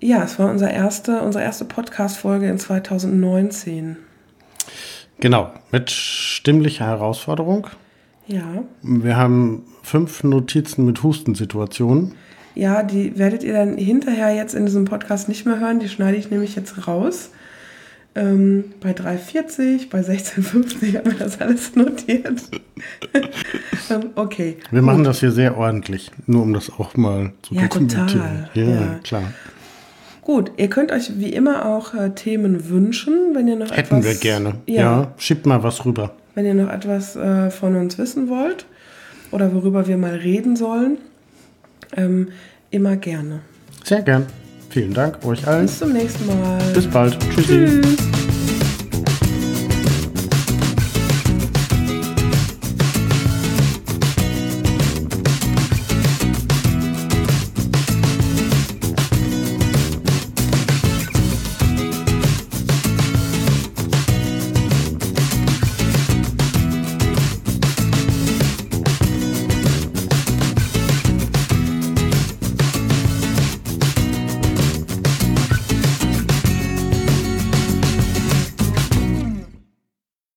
[0.00, 3.96] Ja, es war unser erste, unsere erste Podcast-Folge in 2019.
[5.18, 5.52] Genau.
[5.72, 7.68] Mit stimmlicher Herausforderung.
[8.26, 8.64] Ja.
[8.82, 12.14] Wir haben fünf Notizen mit Hustensituationen.
[12.54, 15.80] Ja, die werdet ihr dann hinterher jetzt in diesem Podcast nicht mehr hören.
[15.80, 17.30] Die schneide ich nämlich jetzt raus.
[18.16, 22.42] Ähm, bei 3,40, bei 16,50 haben wir das alles notiert.
[23.90, 24.56] ähm, okay.
[24.70, 28.06] Wir machen das hier sehr ordentlich, nur um das auch mal zu Ja, dokumentieren.
[28.08, 28.50] total.
[28.54, 29.00] Ja, Ja.
[29.02, 29.22] klar.
[30.22, 34.04] Gut, ihr könnt euch wie immer auch äh, Themen wünschen, wenn ihr noch Hätten etwas,
[34.04, 34.54] wir gerne.
[34.66, 35.14] Ja, Ja.
[35.18, 36.14] schiebt mal was rüber.
[36.36, 38.64] wenn ihr noch etwas äh, von uns wissen wollt
[39.32, 40.98] oder worüber wir mal reden sollen,
[41.96, 42.28] ähm,
[42.70, 43.40] immer gerne.
[43.84, 44.26] Sehr gern.
[44.70, 45.66] Vielen Dank euch allen.
[45.66, 46.58] Bis zum nächsten Mal.
[46.72, 47.18] Bis bald.
[47.34, 47.66] Tschüssi.
[47.82, 48.03] Tschüss.